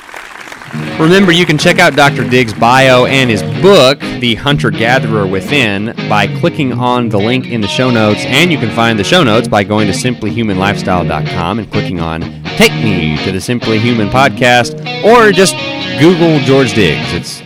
Remember, 1.00 1.32
you 1.32 1.46
can 1.46 1.58
check 1.60 1.78
out 1.78 1.96
Dr. 1.96 2.28
Diggs' 2.28 2.54
bio 2.54 3.06
and 3.06 3.30
his 3.30 3.44
book, 3.62 4.00
The 4.00 4.34
Hunter 4.36 4.72
Gatherer 4.72 5.28
Within, 5.28 5.94
by 6.10 6.26
clicking 6.40 6.74
on 6.74 7.10
the 7.10 7.18
link 7.20 7.46
in 7.46 7.62
the 7.62 7.68
show 7.68 7.92
notes. 7.92 8.22
And 8.26 8.52
you 8.52 8.58
can 8.58 8.74
find 8.76 8.98
the 8.98 9.04
show 9.04 9.24
notes 9.24 9.48
by 9.48 9.64
going 9.64 9.86
to 9.88 9.94
simplyhumanlifestyle.com 9.94 11.60
and 11.60 11.72
clicking 11.72 12.00
on 12.00 12.22
Take 12.58 12.74
Me 12.74 13.24
to 13.24 13.32
the 13.32 13.42
Simply 13.42 13.78
Human 13.78 14.08
podcast, 14.10 14.74
or 15.04 15.32
just 15.32 15.56
Google 16.00 16.40
George 16.40 16.74
Diggs. 16.74 17.14
It's. 17.14 17.43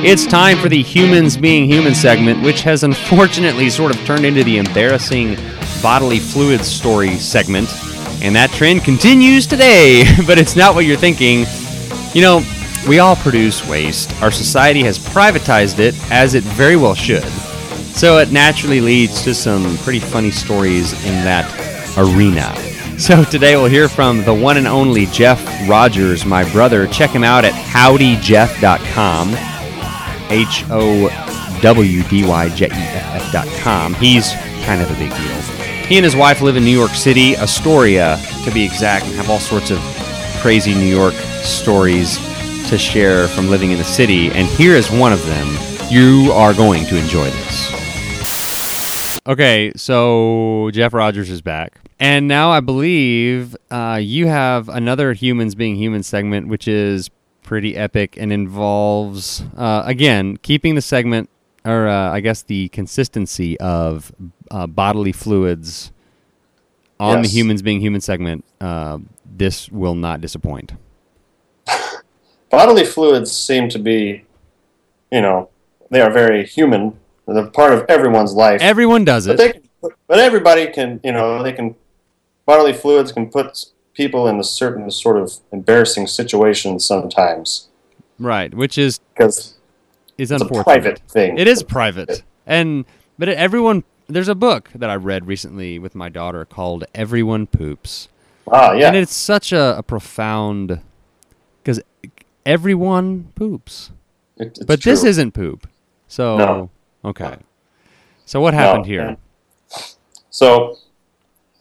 It's 0.00 0.26
time 0.26 0.58
for 0.58 0.68
the 0.68 0.80
Humans 0.80 1.36
Being 1.36 1.68
Human 1.68 1.92
segment, 1.92 2.40
which 2.40 2.62
has 2.62 2.84
unfortunately 2.84 3.68
sort 3.68 3.92
of 3.92 4.00
turned 4.06 4.24
into 4.24 4.44
the 4.44 4.58
embarrassing 4.58 5.36
bodily 5.82 6.20
fluids 6.20 6.68
story 6.68 7.16
segment. 7.16 7.68
And 8.22 8.32
that 8.36 8.50
trend 8.50 8.84
continues 8.84 9.44
today, 9.44 10.04
but 10.26 10.38
it's 10.38 10.54
not 10.54 10.76
what 10.76 10.84
you're 10.84 10.96
thinking. 10.96 11.46
You 12.14 12.22
know, 12.22 12.44
we 12.88 13.00
all 13.00 13.16
produce 13.16 13.68
waste. 13.68 14.12
Our 14.22 14.30
society 14.30 14.84
has 14.84 15.00
privatized 15.00 15.80
it, 15.80 15.96
as 16.12 16.34
it 16.34 16.44
very 16.44 16.76
well 16.76 16.94
should. 16.94 17.24
So 17.24 18.18
it 18.18 18.30
naturally 18.30 18.80
leads 18.80 19.22
to 19.24 19.34
some 19.34 19.76
pretty 19.78 19.98
funny 19.98 20.30
stories 20.30 20.92
in 21.04 21.24
that 21.24 21.44
arena. 21.98 22.54
So 23.00 23.24
today 23.24 23.56
we'll 23.56 23.66
hear 23.66 23.88
from 23.88 24.22
the 24.22 24.32
one 24.34 24.58
and 24.58 24.68
only 24.68 25.06
Jeff 25.06 25.44
Rogers, 25.68 26.24
my 26.24 26.48
brother. 26.52 26.86
Check 26.86 27.10
him 27.10 27.24
out 27.24 27.44
at 27.44 27.52
howdyjeff.com. 27.52 29.47
H 30.30 30.64
O 30.70 31.08
W 31.62 32.02
D 32.04 32.26
Y 32.26 32.48
J 32.50 32.66
E 32.66 32.70
F 32.70 33.34
F.com. 33.34 33.94
He's 33.94 34.32
kind 34.64 34.80
of 34.80 34.90
a 34.90 34.94
big 34.94 35.10
deal. 35.10 35.40
He 35.86 35.96
and 35.96 36.04
his 36.04 36.14
wife 36.14 36.42
live 36.42 36.56
in 36.56 36.64
New 36.64 36.76
York 36.76 36.90
City, 36.90 37.36
Astoria 37.36 38.18
to 38.44 38.50
be 38.52 38.64
exact, 38.64 39.06
and 39.06 39.14
have 39.14 39.30
all 39.30 39.38
sorts 39.38 39.70
of 39.70 39.78
crazy 40.40 40.74
New 40.74 40.94
York 40.94 41.14
stories 41.42 42.18
to 42.68 42.76
share 42.76 43.28
from 43.28 43.48
living 43.48 43.70
in 43.70 43.78
the 43.78 43.84
city. 43.84 44.30
And 44.30 44.46
here 44.46 44.74
is 44.74 44.90
one 44.90 45.12
of 45.12 45.24
them. 45.24 45.48
You 45.88 46.30
are 46.32 46.52
going 46.52 46.84
to 46.86 46.98
enjoy 46.98 47.24
this. 47.24 49.18
Okay, 49.26 49.72
so 49.76 50.70
Jeff 50.72 50.92
Rogers 50.92 51.30
is 51.30 51.40
back. 51.40 51.80
And 51.98 52.28
now 52.28 52.50
I 52.50 52.60
believe 52.60 53.56
uh, 53.70 53.98
you 54.00 54.26
have 54.26 54.68
another 54.68 55.12
Humans 55.14 55.54
Being 55.54 55.76
Human 55.76 56.02
segment, 56.02 56.48
which 56.48 56.68
is 56.68 57.10
pretty 57.48 57.74
epic 57.74 58.14
and 58.18 58.30
involves, 58.30 59.42
uh, 59.56 59.82
again, 59.86 60.36
keeping 60.36 60.74
the 60.74 60.82
segment, 60.82 61.30
or 61.64 61.88
uh, 61.88 62.12
I 62.12 62.20
guess 62.20 62.42
the 62.42 62.68
consistency 62.68 63.58
of 63.58 64.12
uh, 64.50 64.66
bodily 64.66 65.12
fluids 65.12 65.90
on 67.00 67.22
the 67.22 67.28
Humans 67.28 67.62
Being 67.62 67.80
Human 67.80 68.02
segment. 68.02 68.44
Uh, 68.60 68.98
this 69.24 69.70
will 69.70 69.94
not 69.94 70.20
disappoint. 70.20 70.74
bodily 72.50 72.84
fluids 72.84 73.32
seem 73.32 73.70
to 73.70 73.78
be, 73.78 74.26
you 75.10 75.22
know, 75.22 75.48
they 75.90 76.02
are 76.02 76.10
very 76.10 76.44
human. 76.44 76.98
They're 77.26 77.46
part 77.46 77.72
of 77.72 77.86
everyone's 77.88 78.34
life. 78.34 78.60
Everyone 78.60 79.06
does 79.06 79.26
but 79.26 79.40
it. 79.40 79.52
can, 79.54 79.90
but 80.06 80.18
everybody 80.18 80.66
can, 80.66 81.00
you 81.02 81.12
know, 81.12 81.42
they 81.42 81.54
can. 81.54 81.76
Bodily 82.44 82.74
fluids 82.74 83.10
can 83.10 83.30
put 83.30 83.66
people 83.98 84.28
in 84.28 84.38
a 84.38 84.44
certain 84.44 84.90
sort 84.90 85.16
of 85.18 85.32
embarrassing 85.52 86.06
situation 86.06 86.78
sometimes 86.80 87.68
right, 88.18 88.54
which 88.54 88.78
is 88.78 89.00
because 89.12 89.54
is 90.16 90.30
it's 90.30 90.40
a 90.40 90.44
unfortunate. 90.44 90.64
private 90.64 90.98
thing. 91.10 91.36
It 91.38 91.46
is 91.48 91.62
private, 91.62 92.22
and 92.46 92.84
but 93.18 93.28
everyone. 93.28 93.84
There's 94.10 94.28
a 94.28 94.34
book 94.34 94.70
that 94.74 94.88
I 94.88 94.94
read 94.96 95.26
recently 95.26 95.78
with 95.78 95.94
my 95.94 96.08
daughter 96.08 96.46
called 96.46 96.84
"Everyone 96.94 97.46
Poops," 97.46 98.08
Ah, 98.50 98.72
yeah. 98.72 98.88
and 98.88 98.96
it's 98.96 99.14
such 99.14 99.52
a, 99.52 99.76
a 99.76 99.82
profound 99.82 100.80
because 101.62 101.78
everyone 102.46 103.30
poops, 103.34 103.90
It- 104.38 104.46
it's 104.56 104.64
but 104.64 104.80
this 104.82 105.04
isn't 105.04 105.32
poop. 105.34 105.66
So 106.08 106.38
No. 106.38 106.70
okay. 107.04 107.36
So 108.24 108.40
what 108.40 108.54
happened 108.54 108.84
No, 108.84 108.88
here? 108.94 109.16
yeah. 109.72 109.78
So 110.30 110.76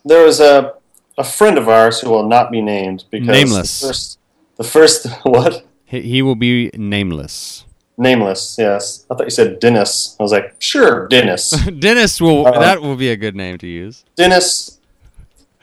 there 0.05 0.23
was 0.23 0.39
a 0.39 0.73
a 1.17 1.23
friend 1.23 1.57
of 1.57 1.67
ours 1.67 2.01
who 2.01 2.09
will 2.09 2.27
not 2.27 2.51
be 2.51 2.61
named 2.61 3.05
because 3.09 3.27
Nameless. 3.27 3.79
The 3.79 3.87
first, 3.87 4.19
the 4.57 4.63
first 4.63 5.07
what? 5.23 5.65
He, 5.85 6.01
he 6.01 6.21
will 6.21 6.35
be 6.35 6.69
nameless. 6.73 7.65
Nameless. 7.97 8.55
Yes. 8.59 9.05
I 9.09 9.15
thought 9.15 9.23
you 9.23 9.31
said 9.31 9.59
Dennis. 9.59 10.15
I 10.19 10.23
was 10.23 10.31
like, 10.31 10.55
sure, 10.59 11.07
Dennis. 11.07 11.49
Dennis 11.79 12.21
will 12.21 12.45
Uh, 12.45 12.59
that 12.59 12.81
will 12.81 12.95
be 12.95 13.09
a 13.09 13.15
good 13.15 13.35
name 13.35 13.57
to 13.59 13.67
use. 13.67 14.05
Dennis. 14.15 14.79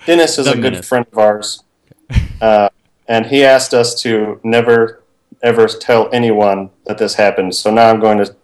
Dennis 0.06 0.38
is 0.38 0.46
The 0.46 0.52
a 0.52 0.56
good 0.56 0.84
friend 0.84 1.06
of 1.10 1.16
ours, 1.18 1.62
uh, 2.42 2.68
and 3.08 3.26
he 3.26 3.42
asked 3.42 3.72
us 3.72 3.94
to 4.02 4.38
never 4.44 5.00
ever 5.42 5.66
tell 5.66 6.10
anyone 6.12 6.70
that 6.86 6.98
this 6.98 7.14
happened. 7.14 7.54
So 7.54 7.70
now 7.72 7.88
I'm 7.90 8.00
going 8.00 8.18
to 8.18 8.34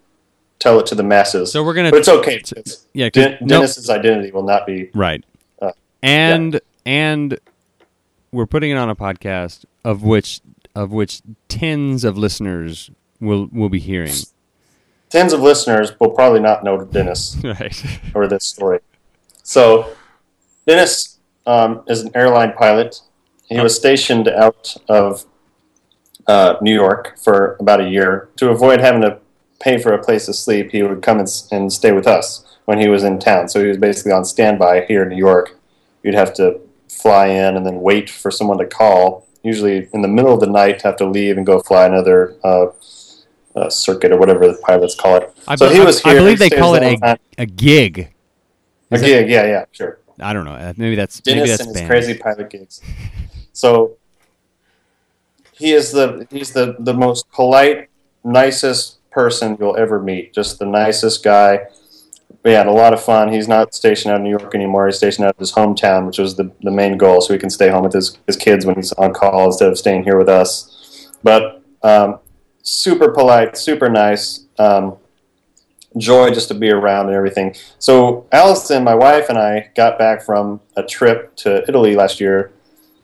tell 0.58 0.78
it 0.78 0.86
to 0.86 0.94
the 0.94 1.02
masses. 1.02 1.52
So 1.52 1.64
we're 1.64 1.74
gonna 1.74 1.90
but 1.90 1.98
it's 2.00 2.08
okay. 2.08 2.40
yeah, 2.94 3.10
Den- 3.10 3.38
nope. 3.40 3.48
Dennis's 3.48 3.90
identity 3.90 4.30
will 4.30 4.42
not 4.44 4.66
be. 4.66 4.90
Right. 4.94 5.24
Uh, 5.60 5.72
and 6.02 6.60
and 6.84 7.38
we're 8.32 8.46
putting 8.46 8.70
it 8.70 8.76
on 8.76 8.88
a 8.88 8.96
podcast 8.96 9.64
of 9.84 10.02
which 10.02 10.40
of 10.74 10.92
which 10.92 11.22
tens 11.48 12.04
of 12.04 12.16
listeners 12.16 12.90
will 13.20 13.48
will 13.52 13.68
be 13.68 13.80
hearing. 13.80 14.14
Tens 15.08 15.32
of 15.32 15.40
listeners 15.40 15.98
will 15.98 16.10
probably 16.10 16.40
not 16.40 16.62
know 16.62 16.84
Dennis. 16.84 17.36
Right. 17.44 18.00
or 18.14 18.28
this 18.28 18.46
story. 18.46 18.78
So, 19.42 19.96
Dennis 20.66 21.18
um, 21.46 21.82
is 21.88 22.02
an 22.02 22.12
airline 22.14 22.52
pilot. 22.52 23.00
He 23.48 23.58
was 23.58 23.74
stationed 23.74 24.28
out 24.28 24.76
of 24.88 25.24
uh, 26.28 26.54
New 26.62 26.72
York 26.72 27.18
for 27.18 27.56
about 27.58 27.80
a 27.80 27.88
year. 27.88 28.28
To 28.36 28.50
avoid 28.50 28.78
having 28.78 29.02
to 29.02 29.18
pay 29.58 29.78
for 29.78 29.92
a 29.92 30.00
place 30.00 30.26
to 30.26 30.32
sleep, 30.32 30.70
he 30.70 30.84
would 30.84 31.02
come 31.02 31.18
and, 31.18 31.28
and 31.50 31.72
stay 31.72 31.90
with 31.90 32.06
us 32.06 32.44
when 32.66 32.78
he 32.78 32.88
was 32.88 33.02
in 33.02 33.18
town. 33.18 33.48
So 33.48 33.60
he 33.60 33.66
was 33.66 33.78
basically 33.78 34.12
on 34.12 34.24
standby 34.24 34.84
here 34.86 35.02
in 35.02 35.08
New 35.08 35.16
York. 35.16 35.58
You'd 36.04 36.14
have 36.14 36.32
to 36.34 36.60
fly 36.90 37.28
in 37.28 37.56
and 37.56 37.64
then 37.64 37.80
wait 37.80 38.10
for 38.10 38.30
someone 38.30 38.58
to 38.58 38.66
call. 38.66 39.26
Usually 39.42 39.88
in 39.94 40.02
the 40.02 40.08
middle 40.08 40.34
of 40.34 40.40
the 40.40 40.46
night, 40.46 40.82
have 40.82 40.96
to 40.96 41.06
leave 41.06 41.36
and 41.38 41.46
go 41.46 41.60
fly 41.60 41.86
another 41.86 42.34
uh, 42.44 42.66
uh, 43.56 43.70
circuit 43.70 44.12
or 44.12 44.18
whatever 44.18 44.46
the 44.46 44.58
pilots 44.62 44.94
call 44.94 45.16
it. 45.16 45.32
I, 45.48 45.54
so 45.56 45.68
be- 45.68 45.76
he 45.76 45.80
was 45.80 46.04
I 46.04 46.10
here. 46.10 46.20
believe 46.20 46.38
he 46.42 46.48
they 46.48 46.56
call 46.56 46.74
it 46.74 46.82
a, 46.82 47.18
a 47.38 47.46
gig. 47.46 48.10
A 48.90 48.94
Is 48.94 49.00
that- 49.00 49.06
gig, 49.06 49.30
yeah, 49.30 49.46
yeah, 49.46 49.64
sure. 49.72 49.98
I 50.20 50.34
don't 50.34 50.44
know. 50.44 50.52
Uh, 50.52 50.74
Maybe 50.76 50.96
that's 50.96 51.22
maybe 51.24 51.40
Dennis 51.40 51.50
that's 51.58 51.66
and 51.70 51.78
his 51.78 51.86
crazy 51.88 52.14
pilot 52.18 52.50
gigs. 52.50 52.82
So 53.54 53.96
he 55.52 55.72
is 55.72 55.92
the 55.92 56.26
he's 56.30 56.52
the 56.52 56.76
the 56.78 56.92
most 56.92 57.30
polite, 57.32 57.88
nicest 58.22 58.98
person 59.10 59.56
you'll 59.58 59.76
ever 59.78 59.98
meet. 60.02 60.34
Just 60.34 60.58
the 60.58 60.66
nicest 60.66 61.22
guy. 61.24 61.60
We 62.44 62.52
had 62.52 62.66
a 62.66 62.72
lot 62.72 62.92
of 62.92 63.02
fun. 63.02 63.32
He's 63.32 63.48
not 63.48 63.74
stationed 63.74 64.12
out 64.12 64.18
in 64.18 64.24
New 64.24 64.30
York 64.30 64.54
anymore. 64.54 64.86
He's 64.86 64.96
stationed 64.96 65.26
out 65.26 65.34
of 65.34 65.38
his 65.38 65.52
hometown, 65.52 66.06
which 66.06 66.18
was 66.18 66.36
the, 66.36 66.50
the 66.62 66.70
main 66.70 66.96
goal, 66.96 67.20
so 67.20 67.32
he 67.32 67.38
can 67.38 67.50
stay 67.50 67.68
home 67.68 67.84
with 67.84 67.92
his, 67.92 68.16
his 68.26 68.36
kids 68.36 68.64
when 68.64 68.76
he's 68.76 68.92
on 68.92 69.12
call 69.12 69.46
instead 69.46 69.70
of 69.70 69.78
staying 69.78 70.04
here 70.04 70.16
with 70.16 70.28
us. 70.28 71.10
But 71.22 71.62
um, 71.82 72.18
super 72.62 73.10
polite, 73.10 73.56
super 73.56 73.88
nice. 73.88 74.46
Um, 74.58 74.96
joy 75.96 76.30
just 76.30 76.48
to 76.48 76.54
be 76.54 76.70
around 76.70 77.06
and 77.06 77.14
everything. 77.14 77.54
So 77.78 78.26
Allison, 78.32 78.84
my 78.84 78.94
wife, 78.94 79.28
and 79.28 79.38
I 79.38 79.70
got 79.74 79.98
back 79.98 80.22
from 80.22 80.60
a 80.76 80.82
trip 80.82 81.34
to 81.36 81.64
Italy 81.68 81.94
last 81.94 82.20
year, 82.20 82.52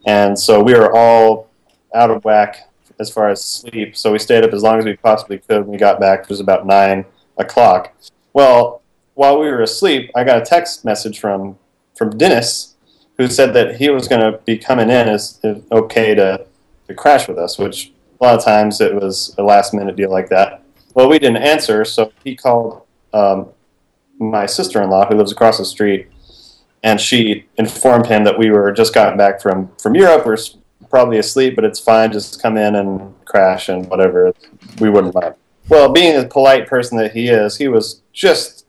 and 0.07 0.39
so 0.39 0.63
we 0.63 0.75
were 0.75 0.95
all 0.95 1.51
out 1.95 2.11
of 2.11 2.25
whack 2.25 2.71
as 2.99 3.11
far 3.11 3.29
as 3.29 3.45
sleep. 3.45 3.97
So 3.97 4.13
we 4.13 4.19
stayed 4.19 4.45
up 4.45 4.53
as 4.53 4.63
long 4.63 4.79
as 4.79 4.85
we 4.85 4.97
possibly 4.97 5.39
could. 5.39 5.63
When 5.63 5.73
we 5.73 5.77
got 5.77 6.01
back, 6.01 6.23
it 6.23 6.29
was 6.29 6.41
about 6.41 6.67
nine 6.67 7.05
o'clock. 7.37 7.93
Well, 8.33 8.83
while 9.17 9.41
we 9.41 9.47
were 9.47 9.63
asleep, 9.63 10.11
I 10.15 10.23
got 10.23 10.41
a 10.41 10.45
text 10.45 10.85
message 10.85 11.19
from 11.19 11.59
from 11.97 12.17
Dennis, 12.17 12.75
who 13.17 13.27
said 13.27 13.55
that 13.55 13.77
he 13.77 13.89
was 13.89 14.07
going 14.07 14.21
to 14.21 14.39
be 14.45 14.59
coming 14.59 14.91
in 14.91 15.09
as 15.09 15.41
okay 15.73 16.15
to 16.15 16.47
to 16.87 16.95
crash 16.95 17.27
with 17.27 17.39
us, 17.39 17.59
which 17.59 17.93
a 18.21 18.25
lot 18.25 18.39
of 18.39 18.45
times 18.45 18.81
it 18.81 18.95
was 18.95 19.35
a 19.39 19.43
last 19.43 19.75
minute 19.75 19.97
deal 19.97 20.11
like 20.11 20.29
that. 20.29 20.63
Well, 20.95 21.09
we 21.09 21.19
didn't 21.19 21.43
answer, 21.43 21.85
so 21.85 22.13
he 22.25 22.37
called 22.37 22.83
um, 23.13 23.49
my 24.19 24.47
sister 24.47 24.83
in 24.83 24.91
law 24.91 25.07
who 25.07 25.17
lives 25.17 25.33
across 25.33 25.59
the 25.59 25.65
street, 25.65 26.09
and 26.83 27.01
she 27.01 27.47
informed 27.57 28.07
him 28.07 28.25
that 28.25 28.39
we 28.39 28.51
were 28.51 28.71
just 28.71 28.95
gotten 28.95 29.17
back 29.17 29.41
from 29.41 29.71
from 29.81 29.95
Europe. 29.95 30.27
We're 30.27 30.37
probably 30.91 31.19
asleep, 31.19 31.57
but 31.57 31.65
it's 31.65 31.81
fine. 31.81 32.13
Just 32.13 32.43
come 32.43 32.59
in 32.59 32.75
and 32.75 33.15
crash 33.25 33.71
and 33.71 33.89
whatever. 33.89 34.35
We 34.79 34.91
wouldn't 34.91 35.15
mind. 35.15 35.37
Well, 35.71 35.91
being 35.91 36.21
the 36.21 36.29
polite 36.29 36.69
person 36.69 36.99
that 36.99 37.13
he 37.13 37.29
is, 37.29 37.57
he 37.57 37.67
was 37.67 38.03
just 38.13 38.66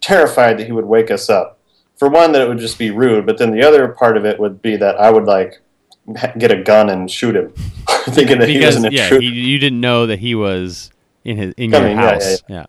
terrified 0.00 0.58
that 0.58 0.66
he 0.66 0.72
would 0.72 0.84
wake 0.86 1.10
us 1.10 1.28
up. 1.28 1.58
For 1.96 2.08
one, 2.08 2.32
that 2.32 2.42
it 2.42 2.48
would 2.48 2.58
just 2.58 2.78
be 2.78 2.90
rude, 2.90 3.24
but 3.26 3.38
then 3.38 3.50
the 3.52 3.62
other 3.66 3.88
part 3.88 4.16
of 4.16 4.24
it 4.26 4.38
would 4.38 4.60
be 4.60 4.76
that 4.76 4.96
I 5.00 5.10
would 5.10 5.24
like 5.24 5.60
get 6.38 6.50
a 6.52 6.62
gun 6.62 6.90
and 6.90 7.10
shoot 7.10 7.34
him, 7.34 7.52
thinking 8.10 8.38
that 8.38 8.48
he 8.48 8.56
was 8.58 8.74
because 8.76 8.84
an 8.84 8.92
yeah, 8.92 9.04
intruder. 9.04 9.24
you 9.24 9.58
didn't 9.58 9.80
know 9.80 10.06
that 10.06 10.18
he 10.18 10.34
was 10.34 10.90
in 11.24 11.36
his 11.38 11.54
in 11.56 11.70
your 11.70 11.80
Coming, 11.80 11.96
yeah, 11.96 12.02
yeah, 12.04 12.10
house. 12.12 12.42
Yeah, 12.48 12.66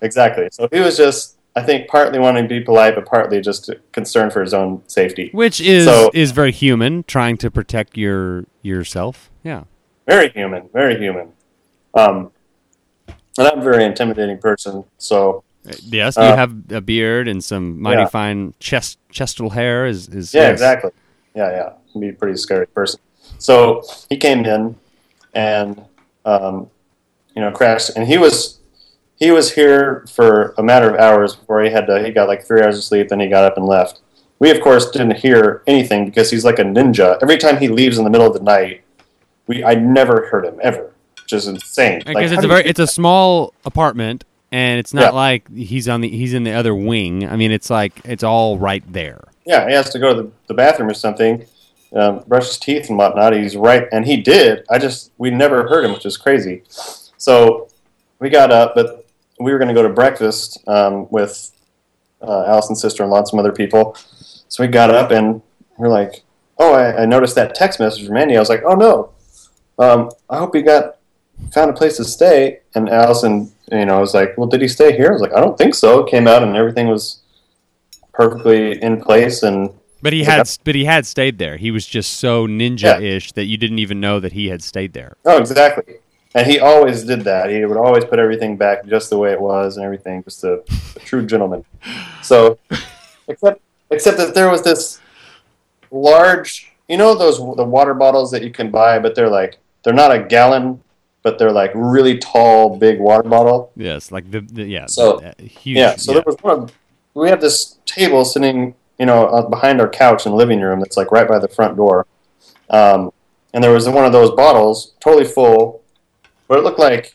Exactly. 0.00 0.48
So 0.52 0.68
he 0.72 0.78
was 0.80 0.96
just, 0.96 1.36
I 1.56 1.62
think, 1.62 1.88
partly 1.88 2.18
wanting 2.20 2.44
to 2.44 2.48
be 2.48 2.60
polite, 2.60 2.94
but 2.94 3.04
partly 3.04 3.40
just 3.40 3.68
concerned 3.92 4.32
for 4.32 4.40
his 4.40 4.54
own 4.54 4.82
safety. 4.86 5.30
which 5.32 5.60
is 5.60 5.84
So- 5.86 6.10
is 6.14 6.30
very 6.30 6.52
human, 6.52 7.02
trying 7.02 7.36
to 7.38 7.50
protect 7.50 7.96
your 7.98 8.44
yourself. 8.62 9.28
Yeah, 9.42 9.64
Very 10.06 10.30
human, 10.30 10.68
very 10.72 10.96
human. 10.98 11.32
Um, 11.94 12.30
and 13.36 13.46
I'm 13.48 13.58
a 13.58 13.62
very 13.62 13.84
intimidating 13.84 14.38
person, 14.38 14.84
so 14.98 15.42
yes, 15.64 16.16
you 16.16 16.22
Uh, 16.22 16.36
have 16.36 16.54
a 16.70 16.80
beard 16.80 17.28
and 17.28 17.42
some 17.42 17.80
mighty 17.80 18.02
yeah. 18.02 18.08
fine 18.08 18.54
chest 18.60 18.98
chestal 19.12 19.52
hair. 19.52 19.86
Is 19.86 20.08
is 20.08 20.32
yeah, 20.34 20.42
yes. 20.42 20.52
exactly. 20.52 20.90
Yeah, 21.34 21.50
yeah, 21.50 21.72
Can 21.92 22.00
be 22.00 22.08
a 22.08 22.12
pretty 22.12 22.36
scary 22.36 22.66
person. 22.66 23.00
So 23.38 23.82
he 24.08 24.16
came 24.16 24.44
in 24.44 24.76
and 25.34 25.82
um, 26.24 26.70
you 27.34 27.42
know 27.42 27.52
crashed, 27.52 27.90
and 27.96 28.06
he 28.06 28.18
was 28.18 28.58
he 29.16 29.30
was 29.30 29.52
here 29.54 30.04
for 30.12 30.54
a 30.58 30.62
matter 30.62 30.88
of 30.90 30.98
hours 31.00 31.34
before 31.36 31.62
he 31.62 31.70
had 31.70 31.86
to. 31.86 32.04
He 32.04 32.10
got 32.12 32.28
like 32.28 32.44
three 32.44 32.62
hours 32.62 32.78
of 32.78 32.84
sleep, 32.84 33.08
then 33.08 33.20
he 33.20 33.28
got 33.28 33.44
up 33.44 33.56
and 33.56 33.66
left. 33.66 34.00
We 34.38 34.50
of 34.50 34.60
course 34.60 34.90
didn't 34.90 35.16
hear 35.16 35.62
anything 35.66 36.06
because 36.06 36.30
he's 36.30 36.44
like 36.44 36.58
a 36.58 36.64
ninja. 36.64 37.18
Every 37.22 37.36
time 37.36 37.58
he 37.58 37.68
leaves 37.68 37.98
in 37.98 38.04
the 38.04 38.10
middle 38.10 38.26
of 38.26 38.34
the 38.34 38.42
night, 38.42 38.82
we 39.46 39.64
I 39.64 39.74
never 39.74 40.26
heard 40.28 40.44
him 40.44 40.58
ever, 40.62 40.92
which 41.22 41.32
is 41.32 41.46
insane. 41.48 41.98
Because 42.00 42.14
Like, 42.14 42.30
it's 42.32 42.44
a 42.44 42.48
very 42.48 42.64
it's 42.64 42.78
a 42.80 42.86
small 42.86 43.52
apartment, 43.64 44.24
and 44.52 44.78
it's 44.78 44.94
not 44.94 45.12
Yeah. 45.12 45.20
like 45.20 45.54
he's 45.54 45.88
on 45.88 46.00
the 46.00 46.08
he's 46.08 46.34
in 46.34 46.44
the 46.44 46.52
other 46.52 46.74
wing. 46.74 47.28
I 47.28 47.36
mean, 47.36 47.52
it's 47.52 47.70
like 47.70 48.00
it's 48.04 48.22
all 48.24 48.58
right 48.58 48.82
there. 48.92 49.24
Yeah, 49.44 49.66
he 49.68 49.74
has 49.74 49.90
to 49.90 49.98
go 49.98 50.14
to 50.14 50.22
the, 50.22 50.30
the 50.48 50.54
bathroom 50.54 50.88
or 50.90 50.94
something, 50.94 51.46
um, 51.94 52.22
brush 52.26 52.46
his 52.48 52.58
teeth 52.58 52.88
and 52.88 52.98
whatnot. 52.98 53.32
He's 53.34 53.56
right, 53.56 53.86
and 53.92 54.04
he 54.06 54.18
did. 54.18 54.64
I 54.70 54.78
just 54.78 55.12
we 55.18 55.30
never 55.30 55.66
heard 55.68 55.84
him, 55.84 55.92
which 55.92 56.04
is 56.06 56.16
crazy. 56.16 56.62
So 57.16 57.68
we 58.18 58.28
got 58.30 58.50
up, 58.50 58.74
but 58.74 59.06
we 59.40 59.52
were 59.52 59.58
going 59.58 59.68
to 59.68 59.74
go 59.74 59.82
to 59.82 59.88
breakfast 59.88 60.58
um, 60.68 61.08
with 61.10 61.52
uh, 62.20 62.44
Allison's 62.46 62.80
sister-in-law 62.82 63.18
and 63.18 63.28
some 63.28 63.38
other 63.38 63.52
people. 63.52 63.96
So 64.48 64.64
we 64.64 64.68
got 64.68 64.90
up 64.90 65.10
and 65.12 65.40
we're 65.76 65.88
like, 65.88 66.22
"Oh, 66.58 66.72
I, 66.74 67.02
I 67.02 67.06
noticed 67.06 67.34
that 67.36 67.54
text 67.54 67.78
message 67.80 68.06
from 68.06 68.16
Andy." 68.16 68.36
I 68.36 68.40
was 68.40 68.48
like, 68.48 68.62
"Oh 68.64 68.74
no, 68.74 69.10
um, 69.78 70.10
I 70.28 70.38
hope 70.38 70.54
he 70.54 70.62
got 70.62 70.96
found 71.52 71.70
a 71.70 71.74
place 71.74 71.96
to 71.98 72.04
stay." 72.04 72.60
And 72.74 72.88
Allison, 72.88 73.52
you 73.70 73.84
know, 73.84 73.96
I 73.96 74.00
was 74.00 74.14
like, 74.14 74.36
"Well, 74.36 74.48
did 74.48 74.60
he 74.60 74.68
stay 74.68 74.96
here?" 74.96 75.08
I 75.08 75.12
was 75.12 75.22
like, 75.22 75.34
"I 75.34 75.40
don't 75.40 75.58
think 75.58 75.74
so." 75.74 76.04
Came 76.04 76.26
out 76.26 76.42
and 76.42 76.56
everything 76.56 76.88
was 76.88 77.20
perfectly 78.12 78.82
in 78.82 79.00
place 79.00 79.42
and 79.42 79.70
But 80.02 80.12
he 80.12 80.24
had 80.24 80.48
but 80.64 80.74
he 80.74 80.84
had 80.84 81.06
stayed 81.06 81.38
there. 81.38 81.56
He 81.56 81.70
was 81.70 81.86
just 81.86 82.14
so 82.18 82.46
ninja-ish 82.46 83.32
that 83.32 83.44
you 83.44 83.56
didn't 83.56 83.78
even 83.78 84.00
know 84.00 84.20
that 84.20 84.32
he 84.32 84.48
had 84.48 84.62
stayed 84.62 84.92
there. 84.92 85.16
Oh, 85.24 85.38
exactly. 85.38 85.96
And 86.34 86.46
he 86.46 86.58
always 86.58 87.04
did 87.04 87.22
that. 87.22 87.50
He 87.50 87.64
would 87.64 87.76
always 87.76 88.04
put 88.04 88.18
everything 88.18 88.56
back 88.56 88.86
just 88.86 89.08
the 89.10 89.18
way 89.18 89.32
it 89.32 89.40
was 89.40 89.76
and 89.76 89.84
everything, 89.84 90.22
just 90.24 90.44
a, 90.44 90.62
a 90.96 91.00
true 91.00 91.24
gentleman. 91.24 91.64
So, 92.22 92.58
except 93.28 93.60
except 93.90 94.18
that 94.18 94.34
there 94.34 94.50
was 94.50 94.62
this 94.62 95.00
large, 95.90 96.70
you 96.88 96.96
know, 96.96 97.14
those 97.14 97.38
the 97.38 97.64
water 97.64 97.94
bottles 97.94 98.30
that 98.32 98.42
you 98.42 98.50
can 98.50 98.70
buy, 98.70 98.98
but 98.98 99.14
they're 99.14 99.30
like 99.30 99.58
they're 99.82 99.94
not 99.94 100.14
a 100.14 100.22
gallon, 100.22 100.82
but 101.22 101.38
they're 101.38 101.52
like 101.52 101.72
really 101.74 102.18
tall, 102.18 102.76
big 102.78 102.98
water 103.00 103.28
bottle. 103.28 103.72
Yes, 103.76 104.10
like 104.12 104.30
the, 104.30 104.40
the 104.40 104.64
yeah, 104.64 104.86
So, 104.86 105.20
uh, 105.22 105.32
huge. 105.38 105.76
Yeah. 105.78 105.96
So 105.96 106.12
there 106.14 106.22
was 106.24 106.36
one. 106.40 106.58
Of, 106.64 106.72
we 107.14 107.28
have 107.28 107.40
this 107.40 107.78
table 107.86 108.24
sitting, 108.24 108.74
you 108.98 109.06
know, 109.06 109.26
uh, 109.26 109.48
behind 109.48 109.80
our 109.80 109.88
couch 109.88 110.26
in 110.26 110.30
the 110.32 110.36
living 110.36 110.60
room. 110.60 110.78
That's 110.80 110.96
like 110.96 111.10
right 111.10 111.26
by 111.28 111.38
the 111.38 111.48
front 111.48 111.76
door. 111.76 112.06
Um, 112.70 113.10
and 113.52 113.64
there 113.64 113.72
was 113.72 113.88
one 113.88 114.04
of 114.04 114.12
those 114.12 114.30
bottles, 114.32 114.92
totally 115.00 115.24
full, 115.24 115.82
but 116.46 116.58
it 116.58 116.62
looked 116.62 116.78
like 116.78 117.14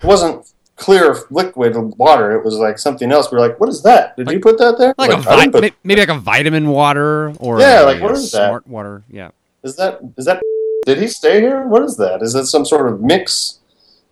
it 0.00 0.06
wasn't 0.06 0.46
clear 0.76 1.16
liquid 1.30 1.74
water. 1.98 2.36
It 2.36 2.44
was 2.44 2.54
like 2.54 2.78
something 2.78 3.10
else. 3.10 3.32
We 3.32 3.38
were 3.38 3.48
like, 3.48 3.58
"What 3.58 3.68
is 3.68 3.82
that? 3.82 4.16
Did 4.16 4.30
you 4.30 4.38
put 4.38 4.58
that 4.58 4.78
there?" 4.78 4.94
like, 4.98 5.10
Like, 5.10 5.18
a 5.18 5.22
vi- 5.22 5.36
didn't 5.40 5.52
put- 5.52 5.62
may- 5.62 5.72
maybe 5.82 6.00
like 6.02 6.10
a 6.10 6.18
vitamin 6.20 6.68
water 6.68 7.30
or 7.40 7.58
Yeah, 7.58 7.82
a, 7.82 7.86
like, 7.86 8.02
what 8.02 8.12
is 8.12 8.30
that? 8.32 8.46
smart 8.48 8.66
water. 8.66 9.02
Yeah. 9.10 9.30
Is 9.64 9.74
that 9.76 9.98
is 10.16 10.26
that? 10.26 10.40
Did 10.86 10.98
he 10.98 11.08
stay 11.08 11.40
here? 11.40 11.66
What 11.66 11.82
is 11.82 11.96
that? 11.96 12.22
Is 12.22 12.34
it 12.34 12.46
some 12.46 12.64
sort 12.64 12.90
of 12.90 13.00
mix? 13.00 13.60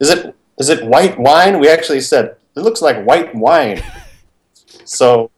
Is 0.00 0.10
it 0.10 0.34
is 0.58 0.68
it 0.68 0.84
white 0.86 1.18
wine? 1.18 1.58
We 1.58 1.68
actually 1.68 2.00
said 2.00 2.36
it 2.56 2.60
looks 2.60 2.82
like 2.82 3.04
white 3.04 3.34
wine. 3.34 3.82
so 4.84 5.30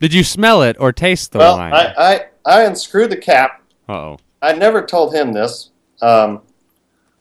Did 0.00 0.12
you 0.12 0.24
smell 0.24 0.62
it 0.62 0.76
or 0.78 0.92
taste 0.92 1.32
the 1.32 1.38
well, 1.38 1.56
wine? 1.56 1.72
I, 1.72 1.94
I 1.96 2.26
I 2.44 2.62
unscrewed 2.64 3.10
the 3.10 3.16
cap. 3.16 3.62
oh. 3.88 4.18
I 4.42 4.52
never 4.52 4.84
told 4.84 5.14
him 5.14 5.32
this. 5.32 5.70
Um, 6.02 6.42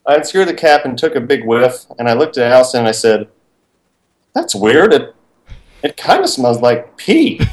I 0.06 0.16
unscrewed 0.16 0.50
the 0.50 0.54
cap 0.54 0.86
and 0.86 0.98
took 0.98 1.16
a 1.16 1.22
big 1.22 1.46
whiff, 1.46 1.86
and 1.98 2.10
I 2.10 2.14
looked 2.14 2.38
at 2.38 2.52
Allison 2.52 2.82
and 2.82 2.88
I 2.88 2.92
said, 2.92 3.30
"That's 4.34 4.54
weird. 4.54 4.94
It 4.94 5.16
it 5.82 5.98
kind 5.98 6.24
of 6.24 6.30
smells 6.30 6.62
like 6.62 6.98
pee. 6.98 7.40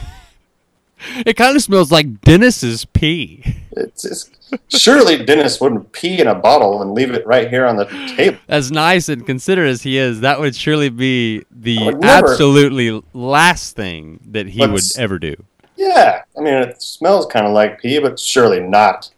It 1.27 1.37
kind 1.37 1.57
of 1.57 1.63
smells 1.63 1.91
like 1.91 2.21
Dennis's 2.21 2.85
pee. 2.85 3.43
It's, 3.73 4.05
it's 4.05 4.31
surely 4.69 5.25
Dennis 5.25 5.61
wouldn't 5.61 5.93
pee 5.93 6.21
in 6.21 6.27
a 6.27 6.35
bottle 6.35 6.83
and 6.83 6.93
leave 6.93 7.11
it 7.11 7.27
right 7.27 7.49
here 7.49 7.67
on 7.67 7.77
the 7.77 7.87
table. 8.17 8.39
As 8.49 8.71
nice 8.71 9.09
and 9.09 9.25
considerate 9.25 9.71
as 9.71 9.83
he 9.83 9.99
is, 9.99 10.21
that 10.21 10.41
would 10.41 10.55
surely 10.55 10.89
be 10.89 11.45
the 11.51 11.93
never- 11.93 12.31
absolutely 12.31 13.03
last 13.13 13.77
thing 13.77 14.21
that 14.31 14.47
he 14.47 14.67
would 14.67 14.83
ever 14.97 15.19
do. 15.19 15.35
Yeah, 15.77 16.23
I 16.39 16.41
mean 16.41 16.55
it 16.55 16.83
smells 16.83 17.27
kind 17.27 17.47
of 17.47 17.53
like 17.53 17.81
pee, 17.81 17.99
but 17.99 18.19
surely 18.19 18.61
not 18.61 19.11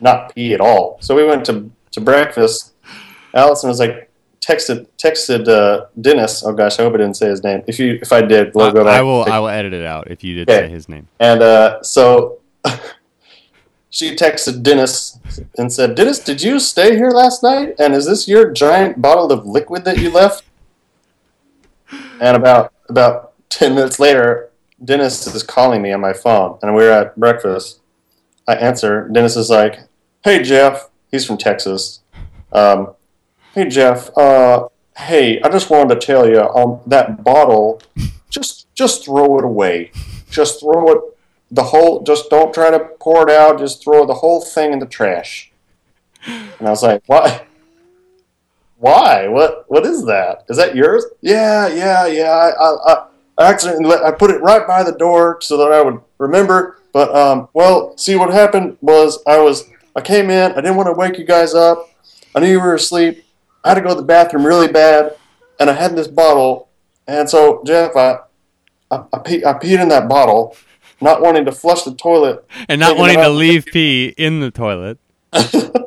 not 0.00 0.34
pee 0.34 0.54
at 0.54 0.60
all. 0.60 0.98
So 1.00 1.14
we 1.14 1.24
went 1.24 1.44
to 1.46 1.70
to 1.92 2.00
breakfast. 2.00 2.72
Allison 3.34 3.68
was 3.68 3.78
like 3.78 4.09
texted 4.40 4.86
texted 4.96 5.48
uh, 5.48 5.86
Dennis. 6.00 6.42
Oh 6.44 6.52
gosh, 6.52 6.78
I 6.78 6.82
hope 6.82 6.94
I 6.94 6.98
didn't 6.98 7.16
say 7.16 7.28
his 7.28 7.42
name. 7.44 7.62
If 7.66 7.78
you 7.78 7.98
if 8.00 8.12
I 8.12 8.22
did, 8.22 8.54
we'll 8.54 8.72
go 8.72 8.80
I, 8.82 8.84
back. 8.84 8.98
I 9.00 9.02
will. 9.02 9.24
I 9.24 9.38
will 9.38 9.48
edit 9.48 9.72
it 9.72 9.84
out 9.84 10.10
if 10.10 10.24
you 10.24 10.34
did 10.34 10.50
Okay. 10.50 10.66
say 10.66 10.70
his 10.70 10.88
name. 10.88 11.08
And 11.18 11.42
uh, 11.42 11.82
so 11.82 12.40
she 13.90 14.14
texted 14.16 14.62
Dennis 14.62 15.18
and 15.58 15.72
said, 15.72 15.94
Dennis, 15.94 16.18
did 16.20 16.42
you 16.42 16.58
stay 16.60 16.96
here 16.96 17.10
last 17.10 17.42
night? 17.42 17.74
And 17.78 17.94
is 17.94 18.06
this 18.06 18.28
your 18.28 18.50
giant 18.52 19.00
bottle 19.02 19.30
of 19.32 19.44
liquid 19.46 19.84
that 19.84 19.98
you 19.98 20.10
left? 20.10 20.44
and 22.20 22.36
about 22.36 22.72
about 22.88 23.32
ten 23.48 23.74
minutes 23.74 23.98
later, 23.98 24.50
Dennis 24.84 25.26
is 25.26 25.42
calling 25.42 25.82
me 25.82 25.92
on 25.92 26.00
my 26.00 26.12
phone, 26.12 26.58
and 26.62 26.74
we're 26.74 26.90
at 26.90 27.16
breakfast. 27.18 27.80
I 28.48 28.54
answer. 28.54 29.08
Dennis 29.12 29.36
is 29.36 29.50
like, 29.50 29.80
"Hey 30.24 30.42
Jeff," 30.42 30.88
he's 31.10 31.26
from 31.26 31.36
Texas. 31.36 32.00
Um, 32.52 32.94
hey 33.54 33.68
Jeff, 33.68 34.16
uh, 34.16 34.68
hey, 34.96 35.40
I 35.42 35.48
just 35.48 35.70
wanted 35.70 36.00
to 36.00 36.06
tell 36.06 36.28
you, 36.28 36.40
um, 36.40 36.80
that 36.86 37.24
bottle, 37.24 37.80
just 38.28 38.72
just 38.74 39.04
throw 39.04 39.38
it 39.38 39.44
away. 39.44 39.92
Just 40.30 40.60
throw 40.60 40.92
it 40.92 41.00
the 41.50 41.64
whole. 41.64 42.02
Just 42.02 42.30
don't 42.30 42.54
try 42.54 42.70
to 42.70 42.78
pour 43.00 43.28
it 43.28 43.34
out. 43.34 43.58
Just 43.58 43.82
throw 43.82 44.06
the 44.06 44.14
whole 44.14 44.40
thing 44.40 44.72
in 44.72 44.78
the 44.78 44.86
trash. 44.86 45.50
And 46.26 46.68
I 46.68 46.70
was 46.70 46.82
like, 46.82 47.02
why? 47.06 47.46
Why? 48.78 49.28
What? 49.28 49.64
What 49.68 49.84
is 49.84 50.04
that? 50.06 50.44
Is 50.48 50.56
that 50.56 50.76
yours? 50.76 51.04
Yeah, 51.20 51.68
yeah, 51.68 52.06
yeah. 52.06 52.30
I, 52.30 52.50
I, 52.50 52.92
I 52.92 53.06
I 53.38 53.50
accidentally 53.50 53.96
I 53.96 54.12
put 54.12 54.30
it 54.30 54.42
right 54.42 54.66
by 54.66 54.82
the 54.82 54.92
door 54.92 55.38
so 55.40 55.56
that 55.56 55.72
I 55.72 55.80
would 55.82 56.00
remember. 56.18 56.78
But 56.92 57.14
um, 57.14 57.48
well, 57.54 57.96
see 57.96 58.16
what 58.16 58.30
happened 58.30 58.76
was 58.80 59.22
I 59.26 59.38
was 59.38 59.68
I 59.96 60.00
came 60.02 60.30
in. 60.30 60.52
I 60.52 60.56
didn't 60.56 60.76
want 60.76 60.88
to 60.88 60.92
wake 60.92 61.18
you 61.18 61.24
guys 61.24 61.54
up. 61.54 61.90
I 62.34 62.40
knew 62.40 62.50
you 62.50 62.60
were 62.60 62.74
asleep. 62.74 63.24
I 63.64 63.70
had 63.70 63.74
to 63.74 63.80
go 63.80 63.90
to 63.90 63.94
the 63.94 64.02
bathroom 64.02 64.46
really 64.46 64.68
bad, 64.68 65.16
and 65.58 65.68
I 65.70 65.74
had 65.74 65.96
this 65.96 66.08
bottle. 66.08 66.68
And 67.06 67.28
so 67.28 67.62
Jeff, 67.66 67.96
I 67.96 68.20
I, 68.90 69.04
I, 69.12 69.18
pee, 69.18 69.44
I 69.44 69.52
peed 69.54 69.80
in 69.80 69.88
that 69.88 70.08
bottle, 70.08 70.56
not 71.00 71.22
wanting 71.22 71.44
to 71.44 71.52
flush 71.52 71.82
the 71.82 71.94
toilet. 71.94 72.44
And 72.68 72.80
not 72.80 72.96
wanting 72.96 73.18
to 73.18 73.28
leave 73.28 73.66
pee 73.66 74.14
in 74.16 74.40
the 74.40 74.50
toilet. 74.50 74.98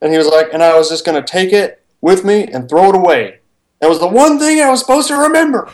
And 0.00 0.12
he 0.12 0.18
was 0.18 0.26
like, 0.26 0.52
and 0.52 0.62
I 0.62 0.76
was 0.76 0.88
just 0.88 1.04
going 1.04 1.22
to 1.22 1.26
take 1.26 1.52
it 1.52 1.82
with 2.00 2.24
me 2.24 2.44
and 2.44 2.68
throw 2.68 2.88
it 2.88 2.94
away. 2.94 3.40
That 3.80 3.88
was 3.88 4.00
the 4.00 4.08
one 4.08 4.38
thing 4.38 4.60
I 4.60 4.70
was 4.70 4.80
supposed 4.80 5.08
to 5.08 5.16
remember. 5.16 5.70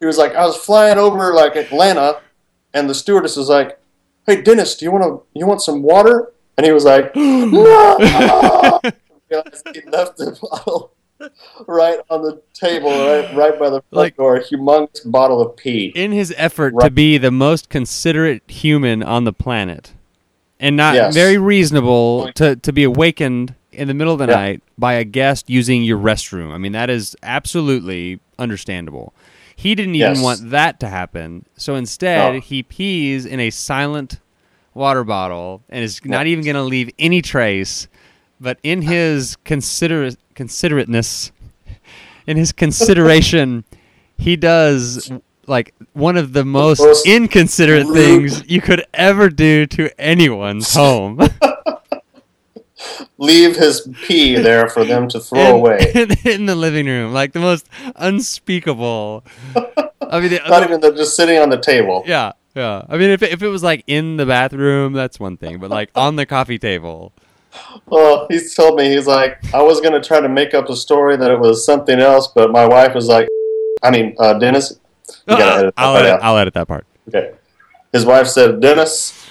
He 0.00 0.06
was 0.06 0.18
like, 0.18 0.34
I 0.34 0.44
was 0.44 0.56
flying 0.56 0.98
over 0.98 1.32
like 1.32 1.56
Atlanta, 1.56 2.20
and 2.74 2.90
the 2.90 2.94
stewardess 2.94 3.36
was 3.36 3.48
like, 3.48 3.78
"Hey 4.26 4.42
Dennis, 4.42 4.76
do 4.76 4.84
you 4.84 4.90
want 4.90 5.04
to 5.04 5.22
you 5.38 5.46
want 5.46 5.62
some 5.62 5.82
water?" 5.82 6.32
And 6.56 6.66
he 6.66 6.72
was 6.72 6.84
like, 6.84 7.12
"No." 7.16 8.80
Realized 9.34 9.68
he 9.74 9.90
left 9.90 10.16
the 10.18 10.38
bottle 10.40 10.92
right 11.66 11.98
on 12.10 12.22
the 12.22 12.42
table, 12.52 12.90
right, 12.90 13.34
right 13.34 13.58
by 13.58 13.70
the 13.70 13.80
front 13.82 13.92
Like- 13.92 14.16
door, 14.16 14.36
a 14.36 14.44
humongous 14.44 15.00
bottle 15.10 15.40
of 15.40 15.56
pee. 15.56 15.92
in 15.94 16.12
his 16.12 16.34
effort 16.36 16.74
to 16.80 16.90
be 16.90 17.18
the 17.18 17.30
most 17.30 17.68
considerate 17.68 18.42
human 18.48 19.02
on 19.02 19.24
the 19.24 19.32
planet 19.32 19.92
and 20.60 20.76
not 20.76 20.94
Yes. 20.94 21.14
very 21.14 21.38
reasonable 21.38 22.30
to, 22.34 22.56
to 22.56 22.72
be 22.72 22.84
awakened 22.84 23.54
in 23.72 23.88
the 23.88 23.94
middle 23.94 24.12
of 24.12 24.18
the 24.18 24.26
Yeah. 24.26 24.34
night 24.34 24.62
by 24.78 24.94
a 24.94 25.04
guest 25.04 25.48
using 25.48 25.82
your 25.82 25.98
restroom. 25.98 26.52
I 26.52 26.58
mean, 26.58 26.72
that 26.72 26.90
is 26.90 27.16
absolutely 27.22 28.20
understandable. 28.38 29.12
He 29.56 29.74
didn't 29.74 29.94
even 29.94 30.14
Yes. 30.16 30.22
want 30.22 30.50
that 30.50 30.80
to 30.80 30.88
happen. 30.88 31.46
So 31.56 31.74
instead, 31.76 32.34
No. 32.34 32.40
he 32.40 32.62
pees 32.62 33.24
in 33.24 33.38
a 33.40 33.50
silent 33.50 34.18
water 34.74 35.04
bottle 35.04 35.62
and 35.70 35.84
is 35.84 36.00
not 36.04 36.26
even 36.26 36.44
going 36.44 36.56
to 36.56 36.62
leave 36.62 36.90
any 36.98 37.22
trace. 37.22 37.86
But 38.40 38.58
in 38.62 38.82
his 38.82 39.36
considerate 39.44 40.16
considerateness, 40.34 41.32
in 42.26 42.36
his 42.36 42.52
consideration, 42.52 43.64
he 44.18 44.36
does 44.36 45.10
like 45.46 45.74
one 45.92 46.16
of 46.16 46.32
the 46.32 46.44
most, 46.44 46.80
most 46.80 47.06
inconsiderate 47.06 47.86
rude- 47.86 47.94
things 47.94 48.42
you 48.50 48.60
could 48.60 48.84
ever 48.94 49.28
do 49.28 49.66
to 49.66 49.88
anyone's 50.00 50.72
home. 50.74 51.20
Leave 53.18 53.56
his 53.56 53.88
pee 54.06 54.34
there 54.34 54.68
for 54.68 54.84
them 54.84 55.08
to 55.08 55.20
throw 55.20 55.40
in, 55.40 55.54
away. 55.54 55.92
in, 55.94 56.10
in 56.30 56.46
the 56.46 56.54
living 56.54 56.86
room, 56.86 57.12
like 57.12 57.32
the 57.32 57.40
most 57.40 57.66
unspeakable. 57.96 59.24
I 59.56 60.20
mean, 60.20 60.30
the, 60.30 60.40
Not 60.48 60.64
even 60.64 60.80
they're 60.80 60.92
just 60.92 61.16
sitting 61.16 61.38
on 61.38 61.48
the 61.50 61.58
table. 61.60 62.02
yeah, 62.06 62.32
yeah. 62.54 62.82
I 62.88 62.96
mean, 62.98 63.10
if 63.10 63.22
if 63.22 63.42
it 63.42 63.48
was 63.48 63.62
like 63.62 63.84
in 63.86 64.16
the 64.16 64.26
bathroom, 64.26 64.92
that's 64.92 65.18
one 65.20 65.36
thing, 65.36 65.58
but 65.58 65.70
like 65.70 65.90
on 65.94 66.16
the 66.16 66.26
coffee 66.26 66.58
table, 66.58 67.12
Well, 67.86 68.26
he's 68.30 68.54
told 68.54 68.78
me 68.78 68.88
he's 68.90 69.06
like, 69.06 69.38
I 69.54 69.62
was 69.62 69.80
gonna 69.80 70.02
try 70.02 70.20
to 70.20 70.28
make 70.28 70.54
up 70.54 70.68
a 70.68 70.76
story 70.76 71.16
that 71.16 71.30
it 71.30 71.38
was 71.38 71.64
something 71.64 72.00
else, 72.00 72.28
but 72.28 72.50
my 72.50 72.66
wife 72.66 72.94
was 72.94 73.08
like, 73.08 73.28
I 73.82 73.90
mean, 73.90 74.16
uh, 74.18 74.34
Dennis. 74.34 74.78
You 75.28 75.36
gotta 75.36 75.58
edit 75.60 75.74
I'll 75.76 75.94
part 75.94 76.06
edit. 76.06 76.20
I'll 76.22 76.38
edit 76.38 76.54
that 76.54 76.68
part. 76.68 76.86
Okay. 77.08 77.32
His 77.92 78.04
wife 78.04 78.26
said, 78.26 78.60
Dennis, 78.60 79.28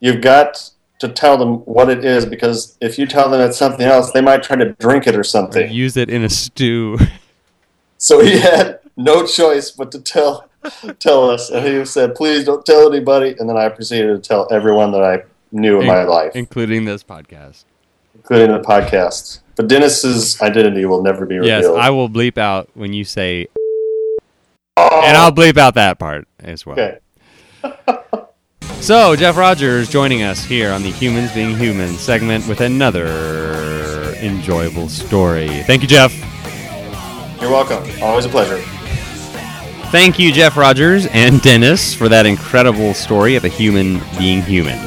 you've 0.00 0.20
got 0.20 0.70
to 1.00 1.08
tell 1.08 1.36
them 1.36 1.58
what 1.58 1.88
it 1.88 2.04
is 2.04 2.26
because 2.26 2.76
if 2.80 2.98
you 2.98 3.06
tell 3.06 3.30
them 3.30 3.40
it's 3.40 3.56
something 3.56 3.86
else, 3.86 4.12
they 4.12 4.20
might 4.20 4.42
try 4.42 4.56
to 4.56 4.72
drink 4.74 5.06
it 5.06 5.16
or 5.16 5.24
something. 5.24 5.70
Use 5.72 5.96
it 5.96 6.10
in 6.10 6.24
a 6.24 6.28
stew. 6.28 6.98
So 8.02 8.24
he 8.24 8.38
had 8.38 8.80
no 8.96 9.26
choice 9.26 9.70
but 9.70 9.92
to 9.92 10.00
tell 10.00 10.48
tell 10.98 11.28
us, 11.28 11.50
and 11.50 11.66
he 11.66 11.84
said, 11.84 12.14
"Please 12.14 12.46
don't 12.46 12.64
tell 12.64 12.90
anybody." 12.90 13.36
And 13.38 13.46
then 13.46 13.58
I 13.58 13.68
proceeded 13.68 14.06
to 14.06 14.26
tell 14.26 14.48
everyone 14.50 14.90
that 14.92 15.02
I 15.02 15.22
knew 15.52 15.80
in 15.80 15.86
my 15.86 16.04
life, 16.04 16.32
including 16.34 16.84
this 16.84 17.02
podcast. 17.02 17.64
including 18.14 18.52
the 18.52 18.60
podcast. 18.60 19.40
But 19.56 19.68
Dennis's 19.68 20.40
identity 20.40 20.84
will 20.86 21.02
never 21.02 21.26
be 21.26 21.36
revealed. 21.36 21.64
Yes. 21.64 21.66
I 21.66 21.90
will 21.90 22.08
bleep 22.08 22.38
out 22.38 22.70
when 22.74 22.92
you 22.92 23.04
say, 23.04 23.48
oh. 24.76 25.02
and 25.04 25.16
I'll 25.16 25.32
bleep 25.32 25.58
out 25.58 25.74
that 25.74 25.98
part 25.98 26.26
as 26.38 26.64
well. 26.64 26.78
okay. 26.78 26.98
So, 28.80 29.14
Jeff 29.14 29.36
Rogers 29.36 29.90
joining 29.90 30.22
us 30.22 30.42
here 30.42 30.72
on 30.72 30.82
the 30.82 30.90
Humans 30.90 31.34
Being 31.34 31.54
Human 31.54 31.92
segment 31.96 32.48
with 32.48 32.62
another 32.62 34.14
enjoyable 34.22 34.88
story. 34.88 35.48
Thank 35.64 35.82
you, 35.82 35.88
Jeff. 35.88 36.14
You're 37.42 37.50
welcome. 37.50 37.84
Always 38.02 38.24
a 38.24 38.30
pleasure. 38.30 38.56
Thank 39.90 40.18
you, 40.18 40.32
Jeff 40.32 40.56
Rogers 40.56 41.06
and 41.08 41.42
Dennis, 41.42 41.92
for 41.92 42.08
that 42.08 42.24
incredible 42.24 42.94
story 42.94 43.36
of 43.36 43.44
a 43.44 43.48
human 43.48 44.00
being 44.16 44.40
human. 44.40 44.78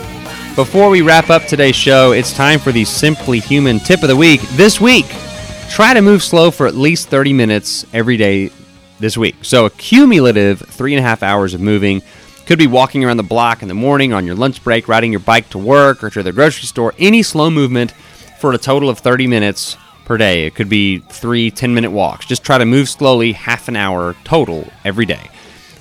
Before 0.56 0.92
we 0.92 1.02
wrap 1.02 1.32
up 1.32 1.46
today's 1.46 1.76
show, 1.76 2.12
it's 2.12 2.32
time 2.32 2.60
for 2.60 2.72
the 2.72 2.86
Simply 2.86 3.39
Human 3.39 3.80
tip 3.80 4.04
of 4.04 4.08
the 4.08 4.16
week. 4.16 4.39
This 4.52 4.80
week, 4.80 5.08
try 5.72 5.96
to 5.96 6.02
move 6.02 6.22
slow 6.22 6.52
for 6.52 6.68
at 6.68 6.76
least 6.76 7.10
30 7.10 7.34
minutes 7.34 7.88
every 7.92 8.18
day 8.18 8.52
this 9.00 9.18
week. 9.18 9.36
So, 9.42 9.66
a 9.66 9.72
cumulative 9.72 10.60
three 10.60 10.94
and 10.94 11.00
a 11.00 11.02
half 11.02 11.24
hours 11.24 11.56
of 11.56 11.62
moving. 11.62 12.04
Could 12.46 12.60
be 12.60 12.68
walking 12.68 13.04
around 13.04 13.18
the 13.18 13.24
block 13.24 13.63
in 13.63 13.68
the 13.68 13.74
morning, 13.74 14.13
on 14.13 14.28
your 14.28 14.36
lunch 14.36 14.63
break, 14.63 14.88
riding 14.88 15.12
your 15.12 15.22
bike 15.22 15.50
to 15.50 15.58
work 15.58 16.04
or 16.04 16.12
to 16.12 16.22
the 16.22 16.32
grocery 16.32 16.68
store. 16.68 16.94
Any 17.00 17.24
slow 17.24 17.50
movement 17.50 17.92
for 18.39 18.54
a 18.54 18.60
total 18.60 18.92
of 18.92 19.00
30 19.00 19.26
minutes 19.26 19.76
per 20.06 20.18
day. 20.18 20.46
It 20.46 20.54
could 20.54 20.70
be 20.70 21.00
three 21.00 21.50
10 21.50 21.74
minute 21.74 21.89
walks. 21.89 22.28
Just 22.28 22.44
try 22.44 22.60
to 22.60 22.66
move 22.66 22.89
slowly, 22.89 23.32
half 23.32 23.70
an 23.70 23.76
hour 23.76 24.16
total 24.24 24.72
every 24.86 25.08
day. 25.08 25.32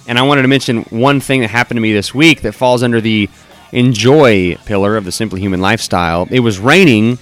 And 0.09 0.19
I 0.19 0.23
wanted 0.23 0.43
to 0.43 0.49
mention 0.49 0.85
one 0.85 1.21
thing 1.21 1.43
that 1.43 1.49
happened 1.49 1.77
to 1.77 1.83
me 1.83 1.93
this 1.93 2.15
week 2.15 2.41
that 2.41 2.53
falls 2.53 2.83
under 2.83 3.03
the 3.03 3.29
enjoy 3.73 4.57
pillar 4.67 4.97
of 4.97 5.05
the 5.05 5.13
Simply 5.13 5.41
Human 5.41 5.61
lifestyle. 5.61 6.29
It 6.31 6.41
was 6.41 6.59
raining 6.59 7.19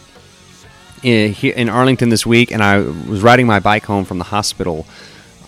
in, 1.02 1.34
in 1.34 1.68
Arlington 1.68 2.08
this 2.08 2.26
week, 2.26 2.50
and 2.52 2.62
I 2.62 2.80
was 2.80 3.22
riding 3.22 3.46
my 3.46 3.60
bike 3.60 3.84
home 3.84 4.04
from 4.04 4.18
the 4.18 4.24
hospital 4.24 4.86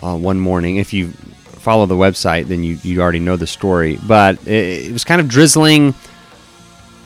uh, 0.01 0.15
one 0.15 0.39
morning. 0.39 0.77
If 0.77 0.93
you 0.93 1.11
follow 1.11 1.85
the 1.85 1.95
website, 1.95 2.45
then 2.47 2.63
you, 2.63 2.79
you 2.83 3.01
already 3.01 3.19
know 3.19 3.35
the 3.35 3.47
story. 3.47 3.99
But 4.07 4.47
it, 4.47 4.87
it 4.87 4.91
was 4.91 5.03
kind 5.03 5.21
of 5.21 5.27
drizzling, 5.27 5.93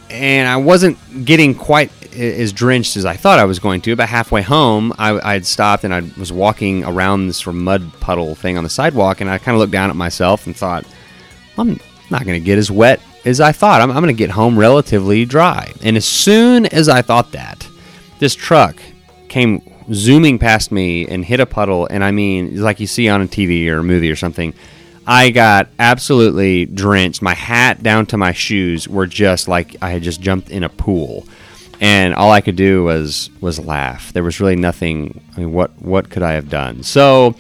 and 0.09 0.47
I 0.47 0.57
wasn't 0.57 0.97
getting 1.25 1.55
quite 1.55 1.91
as 2.15 2.51
drenched 2.51 2.97
as 2.97 3.05
I 3.05 3.15
thought 3.15 3.39
I 3.39 3.45
was 3.45 3.59
going 3.59 3.81
to. 3.81 3.91
About 3.91 4.09
halfway 4.09 4.41
home, 4.41 4.93
I, 4.97 5.19
I 5.19 5.33
had 5.33 5.45
stopped 5.45 5.83
and 5.83 5.93
I 5.93 6.01
was 6.17 6.31
walking 6.31 6.83
around 6.83 7.27
this 7.27 7.37
sort 7.37 7.55
of 7.55 7.61
mud 7.61 7.91
puddle 7.99 8.33
thing 8.33 8.57
on 8.57 8.63
the 8.63 8.69
sidewalk, 8.69 9.21
and 9.21 9.29
I 9.29 9.37
kind 9.37 9.55
of 9.55 9.59
looked 9.59 9.71
down 9.73 9.89
at 9.89 9.95
myself 9.95 10.47
and 10.47 10.55
thought, 10.55 10.85
I'm 11.57 11.79
not 12.09 12.25
going 12.25 12.39
to 12.39 12.45
get 12.45 12.57
as 12.57 12.71
wet 12.71 13.01
as 13.27 13.41
I 13.41 13.51
thought. 13.51 13.81
I'm, 13.81 13.91
I'm 13.91 14.01
going 14.01 14.15
to 14.15 14.17
get 14.17 14.31
home 14.31 14.57
relatively 14.57 15.25
dry. 15.25 15.73
And 15.83 15.97
as 15.97 16.05
soon 16.05 16.65
as 16.67 16.89
I 16.89 17.01
thought 17.01 17.33
that, 17.33 17.67
this 18.19 18.33
truck 18.33 18.77
came 19.27 19.61
zooming 19.93 20.39
past 20.39 20.71
me 20.71 21.07
and 21.07 21.23
hit 21.23 21.39
a 21.39 21.45
puddle. 21.45 21.87
And 21.89 22.03
I 22.03 22.11
mean, 22.11 22.61
like 22.61 22.79
you 22.79 22.87
see 22.87 23.09
on 23.09 23.21
a 23.21 23.27
TV 23.27 23.67
or 23.67 23.79
a 23.79 23.83
movie 23.83 24.09
or 24.09 24.15
something. 24.15 24.53
I 25.05 25.29
got 25.29 25.69
absolutely 25.79 26.65
drenched. 26.65 27.21
My 27.21 27.33
hat 27.33 27.81
down 27.81 28.07
to 28.07 28.17
my 28.17 28.33
shoes 28.33 28.89
were 28.89 29.07
just 29.07 29.47
like 29.47 29.75
I 29.81 29.91
had 29.91 30.03
just 30.03 30.19
jumped 30.19 30.49
in 30.49 30.63
a 30.63 30.69
pool. 30.69 31.25
And 31.79 32.13
all 32.15 32.31
I 32.31 32.41
could 32.41 32.55
do 32.55 32.83
was 32.83 33.29
was 33.39 33.59
laugh. 33.59 34.11
There 34.11 34.23
was 34.23 34.41
really 34.41 34.55
nothing. 34.55 35.21
I 35.35 35.41
mean, 35.41 35.53
what 35.53 35.71
what 35.81 36.09
could 36.09 36.23
I 36.23 36.33
have 36.33 36.49
done? 36.49 36.83
So 36.83 37.35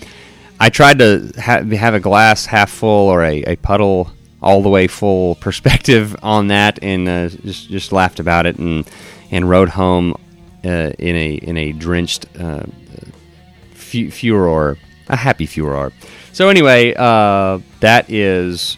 I 0.59 0.69
tried 0.69 0.99
to 0.99 1.33
ha- 1.37 1.63
have 1.63 1.93
a 1.93 1.99
glass 1.99 2.45
half 2.45 2.69
full 2.69 3.09
or 3.09 3.23
a, 3.23 3.43
a 3.43 3.55
puddle 3.57 4.11
all 4.41 4.61
the 4.61 4.69
way 4.69 4.87
full 4.87 5.35
perspective 5.35 6.15
on 6.23 6.47
that, 6.47 6.79
and 6.81 7.07
uh, 7.07 7.29
just 7.29 7.69
just 7.69 7.91
laughed 7.91 8.19
about 8.19 8.45
it 8.45 8.57
and 8.57 8.87
and 9.31 9.49
rode 9.49 9.69
home 9.69 10.13
uh, 10.63 10.91
in 10.99 11.15
a 11.15 11.33
in 11.35 11.57
a 11.57 11.71
drenched 11.71 12.25
uh, 12.39 12.63
fu- 13.73 14.11
furor, 14.11 14.77
a 15.07 15.15
happy 15.15 15.45
furor. 15.45 15.91
So 16.33 16.49
anyway, 16.49 16.93
uh, 16.95 17.59
that 17.79 18.09
is 18.09 18.77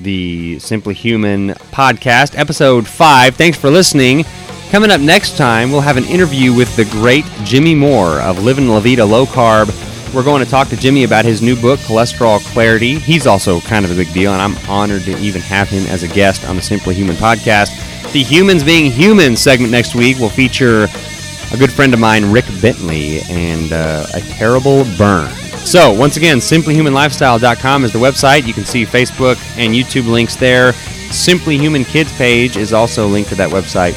the 0.00 0.58
Simply 0.60 0.94
Human 0.94 1.50
podcast, 1.72 2.38
episode 2.38 2.86
five. 2.86 3.36
Thanks 3.36 3.58
for 3.58 3.70
listening. 3.70 4.24
Coming 4.70 4.92
up 4.92 5.00
next 5.00 5.36
time, 5.36 5.72
we'll 5.72 5.80
have 5.80 5.96
an 5.96 6.04
interview 6.04 6.54
with 6.54 6.74
the 6.76 6.84
great 6.84 7.24
Jimmy 7.42 7.74
Moore 7.74 8.20
of 8.20 8.38
Living 8.38 8.68
La 8.68 8.78
Vida 8.78 9.04
Low 9.04 9.26
Carb. 9.26 9.89
We're 10.12 10.24
going 10.24 10.44
to 10.44 10.50
talk 10.50 10.68
to 10.68 10.76
Jimmy 10.76 11.04
about 11.04 11.24
his 11.24 11.40
new 11.40 11.54
book, 11.54 11.78
Cholesterol 11.80 12.40
Clarity. 12.52 12.98
He's 12.98 13.28
also 13.28 13.60
kind 13.60 13.84
of 13.84 13.92
a 13.92 13.94
big 13.94 14.12
deal, 14.12 14.32
and 14.32 14.42
I'm 14.42 14.56
honored 14.68 15.02
to 15.02 15.16
even 15.18 15.40
have 15.42 15.68
him 15.68 15.86
as 15.86 16.02
a 16.02 16.08
guest 16.08 16.44
on 16.48 16.56
the 16.56 16.62
Simply 16.62 16.94
Human 16.96 17.14
podcast. 17.14 17.70
The 18.12 18.24
Humans 18.24 18.64
Being 18.64 18.90
Human 18.90 19.36
segment 19.36 19.70
next 19.70 19.94
week 19.94 20.18
will 20.18 20.28
feature 20.28 20.88
a 21.52 21.56
good 21.56 21.72
friend 21.72 21.94
of 21.94 22.00
mine, 22.00 22.32
Rick 22.32 22.46
Bentley, 22.60 23.20
and 23.30 23.72
uh, 23.72 24.04
a 24.12 24.20
terrible 24.20 24.84
burn. 24.98 25.30
So, 25.64 25.92
once 25.92 26.16
again, 26.16 26.38
simplyhumanlifestyle.com 26.38 27.84
is 27.84 27.92
the 27.92 28.00
website. 28.00 28.48
You 28.48 28.52
can 28.52 28.64
see 28.64 28.84
Facebook 28.84 29.36
and 29.56 29.72
YouTube 29.72 30.10
links 30.10 30.34
there. 30.34 30.72
Simply 31.12 31.56
Human 31.56 31.84
Kids 31.84 32.12
page 32.16 32.56
is 32.56 32.72
also 32.72 33.06
linked 33.06 33.28
to 33.30 33.36
that 33.36 33.50
website. 33.50 33.94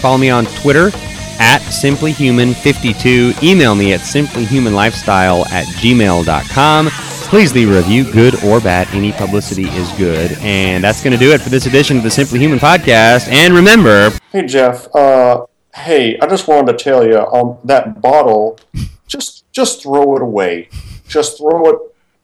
Follow 0.00 0.18
me 0.18 0.30
on 0.30 0.46
Twitter 0.46 0.92
at 1.40 1.62
simplyhuman52. 1.62 3.42
Email 3.42 3.74
me 3.74 3.92
at 3.92 4.00
simplyhumanlifestyle 4.00 5.50
at 5.50 5.66
gmail.com. 5.66 6.88
Please 7.30 7.54
leave 7.54 7.70
a 7.70 7.74
review, 7.76 8.10
good 8.12 8.42
or 8.44 8.60
bad. 8.60 8.88
Any 8.92 9.12
publicity 9.12 9.68
is 9.68 9.90
good. 9.92 10.32
And 10.40 10.82
that's 10.82 11.02
going 11.02 11.12
to 11.12 11.18
do 11.18 11.32
it 11.32 11.40
for 11.40 11.48
this 11.48 11.66
edition 11.66 11.96
of 11.96 12.02
the 12.02 12.10
Simply 12.10 12.38
Human 12.40 12.58
podcast. 12.58 13.28
And 13.28 13.54
remember, 13.54 14.10
Hey 14.32 14.46
Jeff, 14.46 14.92
uh, 14.94 15.46
hey, 15.74 16.18
I 16.18 16.26
just 16.26 16.48
wanted 16.48 16.76
to 16.76 16.84
tell 16.84 17.06
you 17.06 17.16
on 17.18 17.58
that 17.64 18.00
bottle, 18.00 18.58
just 19.06 19.50
just 19.52 19.82
throw 19.82 20.16
it 20.16 20.22
away. 20.22 20.68
Just 21.08 21.38
throw 21.38 21.68
it 21.70 21.76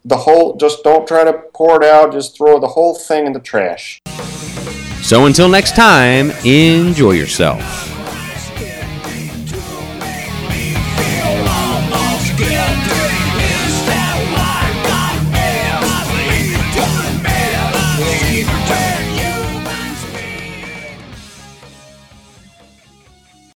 the 0.04 0.16
whole. 0.16 0.56
Just 0.56 0.82
don't 0.84 1.06
try 1.06 1.24
to 1.24 1.32
pour 1.54 1.82
it 1.82 1.88
out. 1.88 2.12
Just 2.12 2.36
throw 2.36 2.58
the 2.58 2.68
whole 2.68 2.94
thing 2.94 3.26
in 3.26 3.32
the 3.32 3.40
trash. 3.40 4.00
so 5.02 5.26
until 5.26 5.48
next 5.48 5.74
time, 5.76 6.30
enjoy 6.44 7.12
yourself. 7.12 7.95